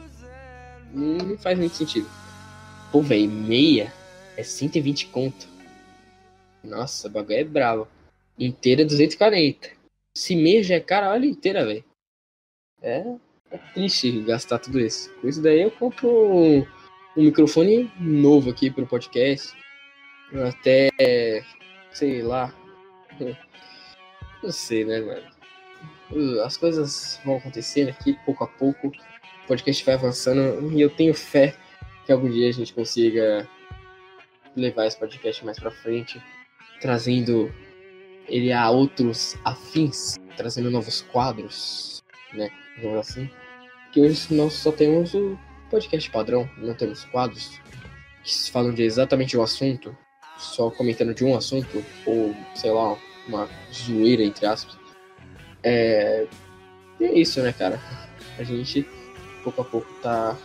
Não, 0.93 1.37
faz 1.37 1.57
muito 1.57 1.75
sentido. 1.75 2.09
Pô, 2.91 3.01
velho, 3.01 3.29
meia 3.29 3.93
é 4.37 4.43
120 4.43 5.07
conto. 5.07 5.47
Nossa, 6.63 7.07
o 7.07 7.11
bagulho 7.11 7.39
é 7.39 7.43
bravo. 7.43 7.87
Inteira 8.37 8.81
é 8.81 8.85
240. 8.85 9.69
Se 10.13 10.35
meia 10.35 10.63
já 10.63 10.75
é 10.75 10.79
cara, 10.79 11.11
olha 11.11 11.25
inteira, 11.25 11.65
velho. 11.65 11.83
É, 12.81 13.05
é 13.51 13.57
triste 13.73 14.21
gastar 14.21 14.59
tudo 14.59 14.79
isso. 14.79 15.09
Com 15.21 15.27
isso 15.27 15.41
daí 15.41 15.61
eu 15.61 15.71
compro 15.71 16.67
um 17.15 17.23
microfone 17.23 17.91
novo 17.99 18.49
aqui 18.49 18.69
pro 18.69 18.85
podcast. 18.85 19.53
Até, 20.47 20.89
sei 21.91 22.21
lá. 22.21 22.53
Não 24.43 24.51
sei, 24.51 24.85
né, 24.85 24.99
mano? 24.99 26.41
As 26.43 26.57
coisas 26.57 27.19
vão 27.23 27.37
acontecendo 27.37 27.89
aqui 27.89 28.17
pouco 28.25 28.43
a 28.43 28.47
pouco. 28.47 28.87
O 28.87 29.47
podcast 29.47 29.83
vai 29.85 29.95
avançando 29.95 30.71
e 30.71 30.81
eu 30.81 30.89
tenho 30.89 31.13
fé 31.13 31.55
que 32.05 32.11
algum 32.11 32.29
dia 32.29 32.49
a 32.49 32.51
gente 32.51 32.73
consiga 32.73 33.47
levar 34.55 34.85
esse 34.85 34.97
podcast 34.97 35.43
mais 35.43 35.59
pra 35.59 35.71
frente, 35.71 36.21
trazendo 36.79 37.53
ele 38.27 38.51
a 38.51 38.69
outros 38.69 39.37
afins, 39.43 40.15
trazendo 40.35 40.71
novos 40.71 41.01
quadros, 41.01 42.03
né? 42.33 42.49
Vamos 42.81 42.99
assim. 42.99 43.29
Que 43.91 44.01
hoje 44.01 44.33
nós 44.33 44.53
só 44.53 44.71
temos 44.71 45.13
o 45.13 45.37
podcast 45.69 46.09
padrão, 46.09 46.49
não 46.57 46.73
temos 46.73 47.05
quadros 47.05 47.59
que 48.23 48.51
falam 48.51 48.73
de 48.73 48.83
exatamente 48.83 49.37
o 49.37 49.41
assunto, 49.43 49.95
só 50.37 50.69
comentando 50.71 51.13
de 51.13 51.23
um 51.23 51.35
assunto, 51.35 51.83
ou 52.05 52.35
sei 52.55 52.71
lá, 52.71 52.97
uma 53.27 53.47
zoeira 53.71 54.23
entre 54.23 54.45
aspas. 54.45 54.77
É, 55.63 56.25
é 56.99 57.19
isso, 57.19 57.41
né, 57.41 57.53
cara? 57.53 57.79
A 58.37 58.43
gente 58.43 58.87
pouco 59.43 59.61
a 59.61 59.65
pouco 59.65 59.87
tá, 60.01 60.35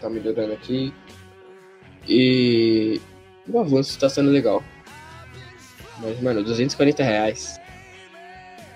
tá 0.00 0.10
melhorando 0.10 0.52
aqui 0.52 0.92
e 2.06 3.00
o 3.48 3.58
avanço 3.58 3.98
tá 3.98 4.08
sendo 4.08 4.30
legal. 4.30 4.62
Mas, 6.00 6.20
mano, 6.20 6.42
240 6.42 7.02
reais. 7.02 7.60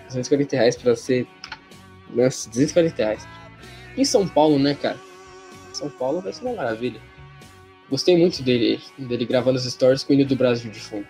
240 0.07 0.57
reais 0.57 0.77
pra 0.77 0.95
ser. 0.95 1.27
Nossa, 2.11 2.49
240 2.49 2.97
reais. 2.97 3.29
Em 3.97 4.05
São 4.05 4.29
Paulo, 4.29 4.59
né, 4.59 4.75
cara? 4.75 4.99
São 5.77 5.91
Paulo 5.91 6.21
vai 6.21 6.33
ser 6.33 6.45
uma 6.45 6.55
maravilha. 6.55 7.01
Gostei 7.89 8.17
muito 8.17 8.43
dele, 8.43 8.81
dele 8.99 9.25
gravando 9.25 9.59
as 9.59 9.65
stories 9.65 10.03
com 10.03 10.13
o 10.13 10.17
hino 10.17 10.25
do 10.25 10.35
Brasil 10.35 10.71
de 10.71 10.81
fundo. 10.81 11.07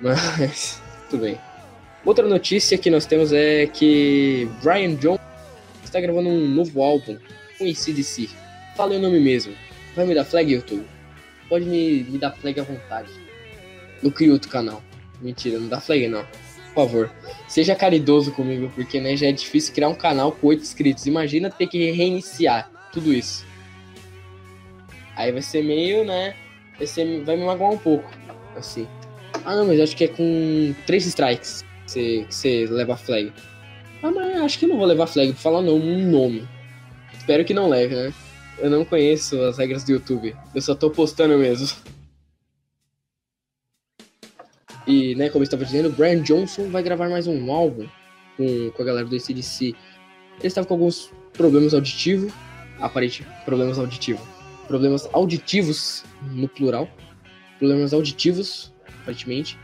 Mas, 0.00 0.80
tudo 1.10 1.22
bem. 1.22 1.38
Outra 2.04 2.26
notícia 2.28 2.78
que 2.78 2.90
nós 2.90 3.06
temos 3.06 3.32
é 3.32 3.66
que 3.66 4.48
Brian 4.62 4.94
Jones 4.96 5.20
está 5.84 6.00
gravando 6.00 6.28
um 6.28 6.48
novo 6.48 6.82
álbum 6.82 7.16
com 7.58 7.64
ACDC. 7.64 8.28
Fala 8.76 8.94
o 8.94 8.98
nome 8.98 9.20
mesmo. 9.20 9.54
Vai 9.94 10.06
me 10.06 10.14
dar 10.14 10.24
flag, 10.24 10.52
YouTube? 10.52 10.84
Pode 11.48 11.64
me, 11.64 12.04
me 12.04 12.18
dar 12.18 12.32
flag 12.32 12.58
à 12.60 12.62
vontade. 12.62 13.10
Eu 14.02 14.10
crio 14.10 14.32
outro 14.32 14.50
canal. 14.50 14.82
Mentira, 15.20 15.58
não 15.58 15.68
dá 15.68 15.80
flag 15.80 16.08
não. 16.08 16.24
Por 16.74 16.86
favor, 16.86 17.12
seja 17.46 17.74
caridoso 17.74 18.32
comigo, 18.32 18.72
porque 18.74 18.98
né, 19.00 19.14
já 19.14 19.26
é 19.26 19.32
difícil 19.32 19.74
criar 19.74 19.88
um 19.88 19.94
canal 19.94 20.32
com 20.32 20.46
8 20.46 20.62
inscritos. 20.62 21.06
Imagina 21.06 21.50
ter 21.50 21.66
que 21.66 21.90
reiniciar 21.90 22.70
tudo 22.92 23.12
isso. 23.12 23.44
Aí 25.16 25.30
vai 25.30 25.42
ser 25.42 25.62
meio, 25.62 26.04
né? 26.04 26.34
Vai, 26.76 26.86
ser, 26.86 27.22
vai 27.24 27.36
me 27.36 27.44
magoar 27.44 27.72
um 27.72 27.78
pouco. 27.78 28.10
Assim. 28.56 28.86
Ah, 29.44 29.56
não, 29.56 29.66
mas 29.66 29.80
acho 29.80 29.96
que 29.96 30.04
é 30.04 30.08
com 30.08 30.74
três 30.86 31.06
strikes 31.06 31.64
que 31.92 32.26
você, 32.28 32.66
leva 32.66 32.96
flag. 32.96 33.32
Ah, 34.02 34.10
mas 34.10 34.40
acho 34.40 34.58
que 34.58 34.66
não 34.66 34.76
vou 34.76 34.86
levar 34.86 35.06
flag. 35.06 35.32
Vou 35.32 35.40
falar 35.40 35.62
não, 35.62 35.76
um 35.76 36.10
nome. 36.10 36.48
Espero 37.16 37.44
que 37.44 37.54
não 37.54 37.68
leve, 37.68 37.94
né? 37.94 38.12
Eu 38.58 38.70
não 38.70 38.84
conheço 38.84 39.40
as 39.42 39.58
regras 39.58 39.84
do 39.84 39.92
YouTube. 39.92 40.34
Eu 40.54 40.62
só 40.62 40.74
tô 40.74 40.90
postando 40.90 41.36
mesmo. 41.38 41.68
E, 44.86 45.14
né, 45.14 45.28
como 45.28 45.42
eu 45.42 45.44
estava 45.44 45.64
dizendo, 45.64 45.90
Brian 45.90 46.22
Johnson 46.22 46.68
vai 46.68 46.82
gravar 46.82 47.08
mais 47.08 47.26
um 47.26 47.52
álbum 47.52 47.86
com, 48.36 48.70
com 48.70 48.82
a 48.82 48.84
galera 48.84 49.06
do 49.06 49.14
ACDC. 49.14 49.66
Ele 49.66 49.76
estava 50.42 50.66
com 50.66 50.74
alguns 50.74 51.12
problemas 51.32 51.72
auditivos. 51.74 52.32
Aparente 52.80 53.24
problemas 53.44 53.78
auditivos 53.78 54.41
problemas 54.72 55.06
auditivos, 55.12 56.02
no 56.30 56.48
plural, 56.48 56.88
problemas 57.58 57.92
auditivos, 57.92 58.72
aparentemente, 59.02 59.58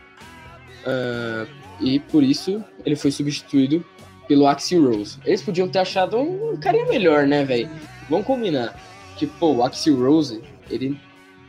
uh, 0.84 1.48
e 1.80 1.98
por 1.98 2.22
isso 2.22 2.62
ele 2.84 2.94
foi 2.94 3.10
substituído 3.10 3.82
pelo 4.28 4.46
Axie 4.46 4.76
Rose. 4.76 5.18
Eles 5.24 5.40
podiam 5.40 5.66
ter 5.66 5.78
achado 5.78 6.18
um 6.18 6.58
carinha 6.58 6.84
melhor, 6.84 7.26
né, 7.26 7.42
velho? 7.42 7.70
Vamos 8.10 8.26
combinar. 8.26 8.78
Que, 9.16 9.26
pô, 9.26 9.54
o 9.54 9.64
Axie 9.64 9.92
Rose, 9.92 10.42
ele 10.68 11.00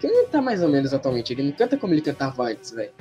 canta 0.01 0.41
mais 0.41 0.63
ou 0.63 0.69
menos 0.69 0.93
atualmente, 0.93 1.33
ele 1.33 1.43
não 1.43 1.51
canta 1.51 1.75
como 1.75 1.93
ele 1.93 2.01
cantava 2.01 2.43
antes, 2.43 2.71
velho. 2.71 2.91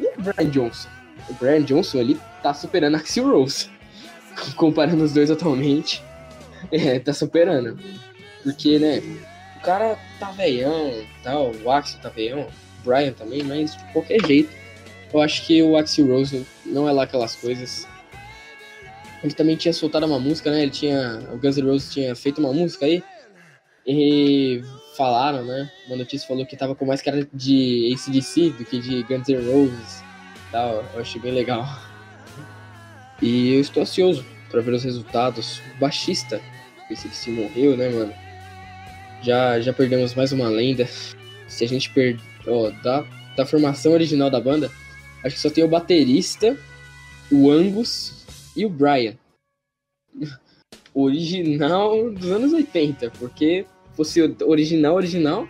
E 0.00 0.06
o 0.06 0.22
Brian 0.22 0.48
Johnson? 0.48 0.88
O 1.28 1.34
Brian 1.34 1.62
Johnson, 1.62 1.98
ele 1.98 2.18
tá 2.42 2.54
superando 2.54 2.94
Axie 2.94 3.20
Rose. 3.20 3.68
Comparando 4.56 5.04
os 5.04 5.12
dois 5.12 5.30
atualmente, 5.30 6.02
é, 6.72 6.98
tá 6.98 7.12
superando. 7.12 7.78
Porque, 8.42 8.78
né, 8.78 9.02
cara 9.64 9.98
tá 10.20 10.30
veião 10.30 11.04
tal, 11.22 11.52
o 11.52 11.70
Axel 11.70 12.00
tá 12.00 12.08
veião, 12.08 12.42
o 12.42 12.84
Brian 12.84 13.12
também, 13.12 13.42
mas 13.42 13.76
de 13.76 13.84
qualquer 13.92 14.24
jeito, 14.24 14.50
Eu 15.12 15.20
acho 15.20 15.46
que 15.46 15.62
o 15.62 15.76
Axel 15.76 16.08
Rose 16.08 16.44
não 16.66 16.88
é 16.88 16.92
lá 16.92 17.04
aquelas 17.04 17.36
coisas. 17.36 17.86
Ele 19.22 19.32
também 19.32 19.56
tinha 19.56 19.72
soltado 19.72 20.04
uma 20.06 20.18
música, 20.18 20.50
né? 20.50 20.62
Ele 20.62 20.72
tinha. 20.72 21.20
O 21.32 21.38
Guns 21.38 21.56
N' 21.56 21.70
Roses 21.70 21.92
tinha 21.92 22.16
feito 22.16 22.40
uma 22.40 22.52
música 22.52 22.84
aí. 22.84 23.02
E 23.86 24.60
falaram, 24.96 25.44
né? 25.44 25.70
Uma 25.86 25.96
notícia 25.96 26.26
falou 26.26 26.44
que 26.44 26.56
tava 26.56 26.74
com 26.74 26.84
mais 26.84 27.00
cara 27.00 27.26
de 27.32 27.94
ACDC 27.94 28.50
do 28.50 28.64
que 28.64 28.80
de 28.80 29.04
Guns 29.04 29.28
N' 29.28 29.36
Roses. 29.36 30.02
Tal. 30.50 30.84
Eu 30.92 31.00
achei 31.00 31.20
bem 31.20 31.32
legal. 31.32 31.64
E 33.22 33.54
eu 33.54 33.60
estou 33.60 33.84
ansioso 33.84 34.26
para 34.50 34.60
ver 34.60 34.74
os 34.74 34.82
resultados. 34.82 35.62
O 35.76 35.78
baixista, 35.78 36.40
esse 36.90 37.08
que 37.08 37.16
se 37.16 37.30
morreu, 37.30 37.76
né, 37.76 37.88
mano? 37.88 38.23
Já, 39.24 39.58
já 39.58 39.72
perdemos 39.72 40.14
mais 40.14 40.32
uma 40.32 40.48
lenda. 40.48 40.86
Se 41.48 41.64
a 41.64 41.68
gente 41.68 41.90
perder. 41.90 42.20
Ó, 42.46 42.70
da, 42.82 43.06
da 43.34 43.46
formação 43.46 43.92
original 43.92 44.28
da 44.28 44.38
banda, 44.38 44.70
acho 45.24 45.36
que 45.36 45.40
só 45.40 45.48
tem 45.48 45.64
o 45.64 45.68
baterista, 45.68 46.58
o 47.32 47.50
Angus 47.50 48.26
e 48.54 48.66
o 48.66 48.68
Brian. 48.68 49.14
original 50.92 52.10
dos 52.10 52.30
anos 52.30 52.52
80, 52.52 53.10
porque 53.18 53.64
fosse 53.94 54.20
original, 54.44 54.94
original, 54.94 55.48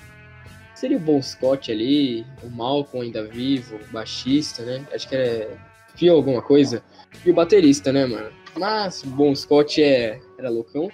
seria 0.77 0.97
o 0.97 1.01
Bon 1.01 1.21
Scott 1.21 1.73
ali, 1.73 2.25
o 2.45 2.51
Malcolm 2.51 3.05
ainda 3.05 3.27
vivo, 3.27 3.77
o 3.77 3.93
baixista, 3.93 4.63
né? 4.63 4.87
Acho 4.93 5.09
que 5.09 5.17
era 5.17 5.59
Phil 5.97 6.15
alguma 6.15 6.41
coisa. 6.41 6.81
E 7.27 7.31
o 7.31 7.35
baterista, 7.35 7.93
né, 7.93 8.07
mano? 8.07 8.31
Mas 8.57 9.03
o 9.03 9.09
Bon 9.09 9.35
Scott 9.35 9.83
é, 9.83 10.21
era 10.39 10.49
loucão. 10.49 10.89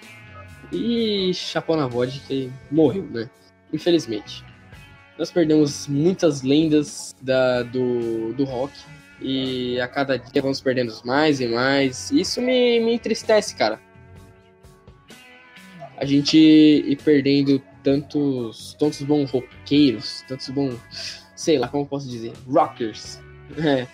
E 0.71 1.33
chapou 1.33 1.75
na 1.75 1.87
vodka 1.87 2.19
que 2.27 2.51
morreu, 2.69 3.03
né? 3.03 3.29
Infelizmente. 3.73 4.43
Nós 5.17 5.29
perdemos 5.29 5.87
muitas 5.87 6.41
lendas 6.41 7.15
da, 7.21 7.63
do, 7.63 8.33
do 8.33 8.43
rock. 8.43 8.73
E 9.19 9.79
a 9.79 9.87
cada 9.87 10.17
dia 10.17 10.41
vamos 10.41 10.59
perdendo 10.61 10.93
mais 11.05 11.39
e 11.39 11.47
mais. 11.47 12.09
Isso 12.11 12.41
me, 12.41 12.79
me 12.79 12.93
entristece, 12.95 13.55
cara. 13.55 13.79
A 15.97 16.05
gente 16.05 16.37
ir 16.37 16.97
perdendo 17.03 17.61
tantos, 17.83 18.75
tantos 18.79 19.03
bons 19.03 19.29
roqueiros, 19.29 20.23
tantos 20.27 20.49
bons, 20.49 20.75
sei 21.35 21.59
lá, 21.59 21.67
como 21.67 21.85
posso 21.85 22.09
dizer, 22.09 22.33
rockers. 22.47 23.19
É. 23.57 23.85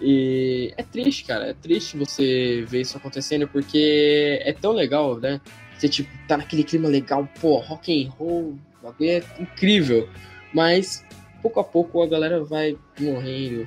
E 0.00 0.74
é 0.76 0.82
triste, 0.82 1.24
cara. 1.24 1.48
É 1.48 1.54
triste 1.54 1.96
você 1.96 2.64
ver 2.66 2.80
isso 2.80 2.96
acontecendo 2.96 3.46
porque 3.46 4.40
é 4.42 4.52
tão 4.52 4.72
legal, 4.72 5.18
né? 5.18 5.40
Você, 5.80 5.88
tipo, 5.88 6.10
tá 6.28 6.36
naquele 6.36 6.62
clima 6.62 6.90
legal, 6.90 7.26
pô, 7.40 7.56
rock 7.56 7.90
and 7.90 8.10
roll, 8.10 8.58
o 8.80 8.82
bagulho 8.82 9.08
é 9.08 9.22
incrível. 9.38 10.06
Mas, 10.52 11.02
pouco 11.40 11.58
a 11.58 11.64
pouco, 11.64 12.02
a 12.02 12.06
galera 12.06 12.44
vai 12.44 12.76
morrendo. 13.00 13.66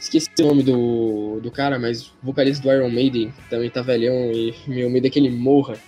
Esqueci 0.00 0.28
o 0.40 0.46
nome 0.46 0.64
do, 0.64 1.38
do 1.40 1.52
cara, 1.52 1.78
mas 1.78 2.08
o 2.08 2.12
vocalista 2.24 2.60
do 2.60 2.74
Iron 2.74 2.90
Maiden 2.90 3.32
também 3.48 3.70
tá 3.70 3.82
velhão 3.82 4.32
e 4.32 4.52
meu 4.66 4.90
medo 4.90 5.06
é 5.06 5.10
que 5.10 5.20
ele 5.20 5.30
morra. 5.30 5.78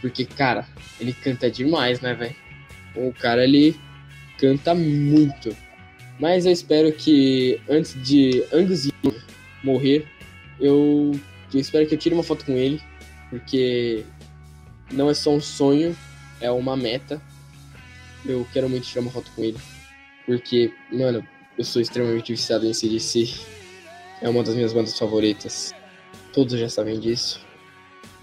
Porque, 0.00 0.24
cara, 0.24 0.64
ele 1.00 1.12
canta 1.12 1.50
demais, 1.50 2.00
né, 2.00 2.14
velho? 2.14 2.36
O 2.94 3.12
cara, 3.12 3.42
ele 3.42 3.74
canta 4.38 4.72
muito. 4.72 5.54
Mas 6.20 6.46
eu 6.46 6.52
espero 6.52 6.92
que 6.92 7.60
antes 7.68 8.00
de 8.04 8.44
Angus 8.52 8.84
Young 8.84 9.16
morrer, 9.64 10.06
eu, 10.60 11.10
eu 11.52 11.58
espero 11.58 11.88
que 11.88 11.94
eu 11.96 11.98
tire 11.98 12.14
uma 12.14 12.22
foto 12.22 12.44
com 12.44 12.52
ele, 12.52 12.80
porque 13.30 14.04
não 14.90 15.10
é 15.10 15.14
só 15.14 15.30
um 15.30 15.40
sonho, 15.40 15.96
é 16.40 16.50
uma 16.50 16.76
meta. 16.76 17.20
Eu 18.24 18.46
quero 18.52 18.68
muito 18.68 18.86
tirar 18.86 19.02
uma 19.02 19.10
foto 19.10 19.30
com 19.34 19.42
ele, 19.42 19.58
porque, 20.26 20.72
mano, 20.92 21.26
eu 21.56 21.64
sou 21.64 21.80
extremamente 21.80 22.32
viciado 22.32 22.66
em 22.66 22.72
CDC. 22.72 23.34
É 24.20 24.28
uma 24.28 24.42
das 24.42 24.54
minhas 24.54 24.72
bandas 24.72 24.98
favoritas. 24.98 25.72
Todos 26.32 26.58
já 26.58 26.68
sabem 26.68 26.98
disso. 26.98 27.40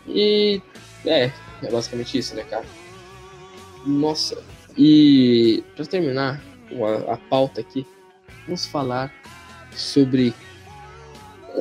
E 0.08 0.62
é, 1.06 1.32
é 1.63 1.71
basicamente 1.71 2.17
isso, 2.17 2.36
né, 2.36 2.43
cara? 2.43 2.65
Nossa, 3.86 4.43
e 4.78 5.63
para 5.75 5.86
terminar 5.86 6.41
a, 7.08 7.13
a 7.13 7.17
pauta 7.17 7.62
aqui, 7.62 7.86
vamos 8.45 8.65
falar 8.65 9.13
sobre 9.71 10.34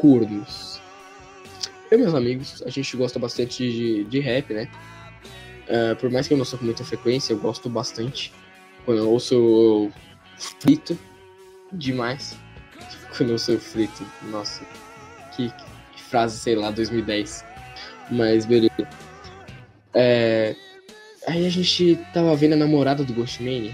cornos. 0.00 0.80
Eu 1.90 1.98
e 1.98 2.02
meus 2.02 2.14
amigos, 2.14 2.62
a 2.66 2.70
gente 2.70 2.96
gosta 2.96 3.18
bastante 3.18 3.70
de, 3.70 4.04
de 4.04 4.20
rap, 4.20 4.52
né? 4.52 4.68
Uh, 5.68 5.96
por 5.96 6.10
mais 6.10 6.28
que 6.28 6.34
eu 6.34 6.38
não 6.38 6.44
sou 6.44 6.58
com 6.58 6.64
muita 6.64 6.84
frequência, 6.84 7.32
eu 7.32 7.38
gosto 7.38 7.68
bastante. 7.68 8.32
Quando 8.84 8.98
eu 8.98 9.10
ouço 9.10 9.34
eu 9.34 9.92
frito 10.60 10.98
demais. 11.72 12.36
Quando 13.16 13.30
eu 13.30 13.34
ouço 13.34 13.58
frito, 13.58 14.04
nossa, 14.30 14.64
que, 15.34 15.48
que, 15.48 16.02
frase, 16.02 16.38
sei 16.38 16.54
lá, 16.54 16.70
2010. 16.70 17.44
Mas 18.10 18.44
beleza. 18.44 18.88
É, 19.94 20.54
aí 21.26 21.46
a 21.46 21.50
gente 21.50 21.98
tava 22.12 22.34
vendo 22.36 22.52
a 22.54 22.56
namorada 22.56 23.04
do 23.04 23.14
Ghostmania. 23.14 23.72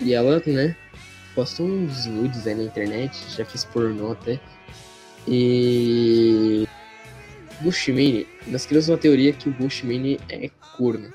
E 0.00 0.14
ela, 0.14 0.42
né, 0.46 0.74
postou 1.34 1.66
uns 1.66 2.06
nudes 2.06 2.46
aí 2.46 2.54
na 2.54 2.64
internet, 2.64 3.16
já 3.36 3.44
fez 3.44 3.64
pornô 3.64 4.12
até. 4.12 4.40
E. 5.28 6.66
Bushmini, 7.60 8.26
nós 8.46 8.64
criamos 8.64 8.88
uma 8.88 8.96
teoria 8.96 9.34
que 9.34 9.48
o 9.48 9.52
Bushmini 9.52 10.18
é 10.30 10.50
corno. 10.76 11.12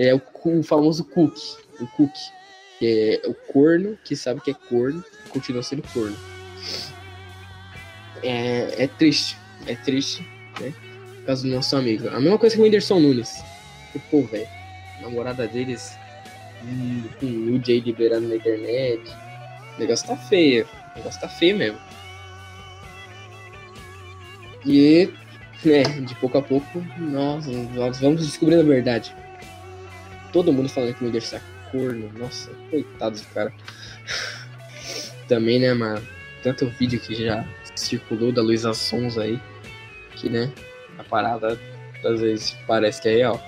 É 0.00 0.14
o, 0.14 0.22
o 0.44 0.62
famoso 0.62 1.04
cook, 1.04 1.36
o 1.78 1.86
cook, 1.88 2.12
que 2.78 3.20
é 3.22 3.28
o 3.28 3.34
corno 3.52 3.98
que 4.02 4.16
sabe 4.16 4.40
que 4.40 4.50
é 4.50 4.54
corno 4.54 5.04
continua 5.28 5.62
sendo 5.62 5.82
corno. 5.92 6.16
É, 8.22 8.84
é 8.84 8.86
triste, 8.86 9.36
é 9.66 9.74
triste, 9.74 10.22
né? 10.58 10.72
Por 11.16 11.26
causa 11.26 11.42
do 11.42 11.54
nosso 11.54 11.76
amigo. 11.76 12.08
A 12.08 12.18
mesma 12.18 12.38
coisa 12.38 12.56
que 12.56 12.62
o 12.62 12.64
Whindersson 12.64 12.98
Nunes. 12.98 13.42
Pô, 14.10 14.22
velho, 14.22 14.48
namorada 15.02 15.46
deles 15.46 15.92
com 17.18 17.26
nude 17.26 17.72
aí 17.72 17.80
liberando 17.80 18.28
na 18.28 18.36
internet. 18.36 19.02
O 19.76 19.80
negócio 19.80 20.06
tá 20.06 20.16
feio. 20.16 20.66
O 20.94 20.98
negócio 20.98 21.20
tá 21.20 21.28
feio 21.28 21.56
mesmo. 21.58 21.78
E, 24.64 25.10
né, 25.64 25.82
de 25.82 26.14
pouco 26.16 26.38
a 26.38 26.42
pouco, 26.42 26.84
nós, 26.98 27.46
nós 27.46 28.00
vamos 28.00 28.26
descobrindo 28.26 28.62
a 28.62 28.64
verdade. 28.64 29.14
Todo 30.32 30.52
mundo 30.52 30.68
falando 30.68 30.94
que 30.94 31.02
o 31.02 31.06
Whindersson 31.06 31.36
é 31.36 31.42
corno. 31.70 32.10
Nossa, 32.18 32.50
coitado 32.70 33.18
do 33.18 33.26
cara. 33.26 33.52
Também, 35.28 35.60
né, 35.60 35.72
mano? 35.74 36.02
Tanto 36.42 36.68
vídeo 36.70 37.00
que 37.00 37.14
já 37.14 37.46
circulou 37.74 38.32
da 38.32 38.42
Luísa 38.42 38.72
Sons 38.74 39.18
aí. 39.18 39.40
Que, 40.16 40.28
né, 40.28 40.52
a 40.98 41.04
parada 41.04 41.58
às 42.04 42.20
vezes 42.20 42.56
parece 42.66 43.02
que 43.02 43.08
é 43.08 43.16
real. 43.16 43.42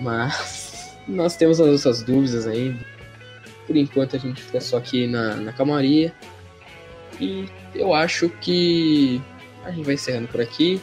Mas 0.00 0.96
nós 1.08 1.36
temos 1.36 1.60
as 1.60 1.68
nossas 1.68 2.02
dúvidas 2.02 2.46
ainda. 2.46 2.84
Por 3.66 3.76
enquanto 3.76 4.16
a 4.16 4.18
gente 4.18 4.42
fica 4.42 4.60
só 4.60 4.78
aqui 4.78 5.06
na, 5.06 5.36
na 5.36 5.52
calmaria. 5.52 6.12
E 7.20 7.48
eu 7.74 7.94
acho 7.94 8.28
que 8.28 9.20
a 9.64 9.70
gente 9.70 9.84
vai 9.84 9.94
encerrando 9.94 10.28
por 10.28 10.40
aqui. 10.40 10.80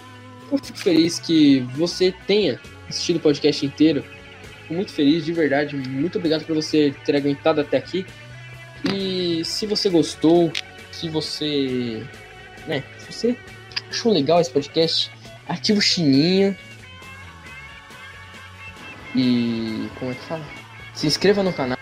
Eu 0.51 0.57
fico 0.57 0.77
feliz 0.77 1.19
que 1.19 1.61
você 1.75 2.13
tenha 2.27 2.59
assistido 2.89 3.17
o 3.17 3.19
podcast 3.19 3.65
inteiro. 3.65 4.03
Muito 4.73 4.91
feliz, 4.91 5.23
de 5.23 5.31
verdade. 5.31 5.75
Muito 5.75 6.17
obrigado 6.17 6.45
por 6.45 6.55
você 6.55 6.93
ter 7.05 7.15
aguentado 7.15 7.61
até 7.61 7.77
aqui. 7.77 8.05
E 8.91 9.43
se 9.45 9.65
você 9.65 9.89
gostou, 9.89 10.51
se 10.91 11.07
você. 11.09 12.05
Né, 12.67 12.83
se 12.97 13.11
você 13.11 13.37
achou 13.89 14.11
legal 14.11 14.41
esse 14.41 14.51
podcast, 14.51 15.11
ativa 15.47 15.79
o 15.79 15.81
sininho. 15.81 16.57
E. 19.15 19.87
Como 19.99 20.11
é 20.11 20.15
que 20.15 20.21
fala? 20.21 20.45
Se 20.93 21.07
inscreva 21.07 21.43
no 21.43 21.53
canal. 21.53 21.77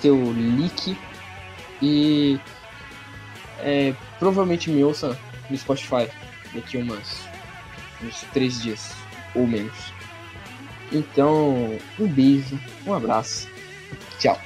Teu 0.00 0.16
like. 0.58 0.96
E 1.80 2.38
é, 3.58 3.94
provavelmente 4.18 4.70
me 4.70 4.84
ouça 4.84 5.18
no 5.48 5.56
Spotify 5.56 6.08
daqui 6.54 6.76
umas 6.76 7.26
uns 8.02 8.22
três 8.32 8.60
dias 8.60 8.92
ou 9.34 9.46
menos. 9.46 9.92
Então, 10.92 11.78
um 11.98 12.06
beijo, 12.06 12.58
um 12.86 12.92
abraço, 12.92 13.48
tchau. 14.18 14.38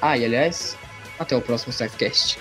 Ah, 0.00 0.16
e 0.16 0.24
aliás, 0.24 0.76
até 1.18 1.36
o 1.36 1.42
próximo 1.42 1.72
Starcast. 1.72 2.38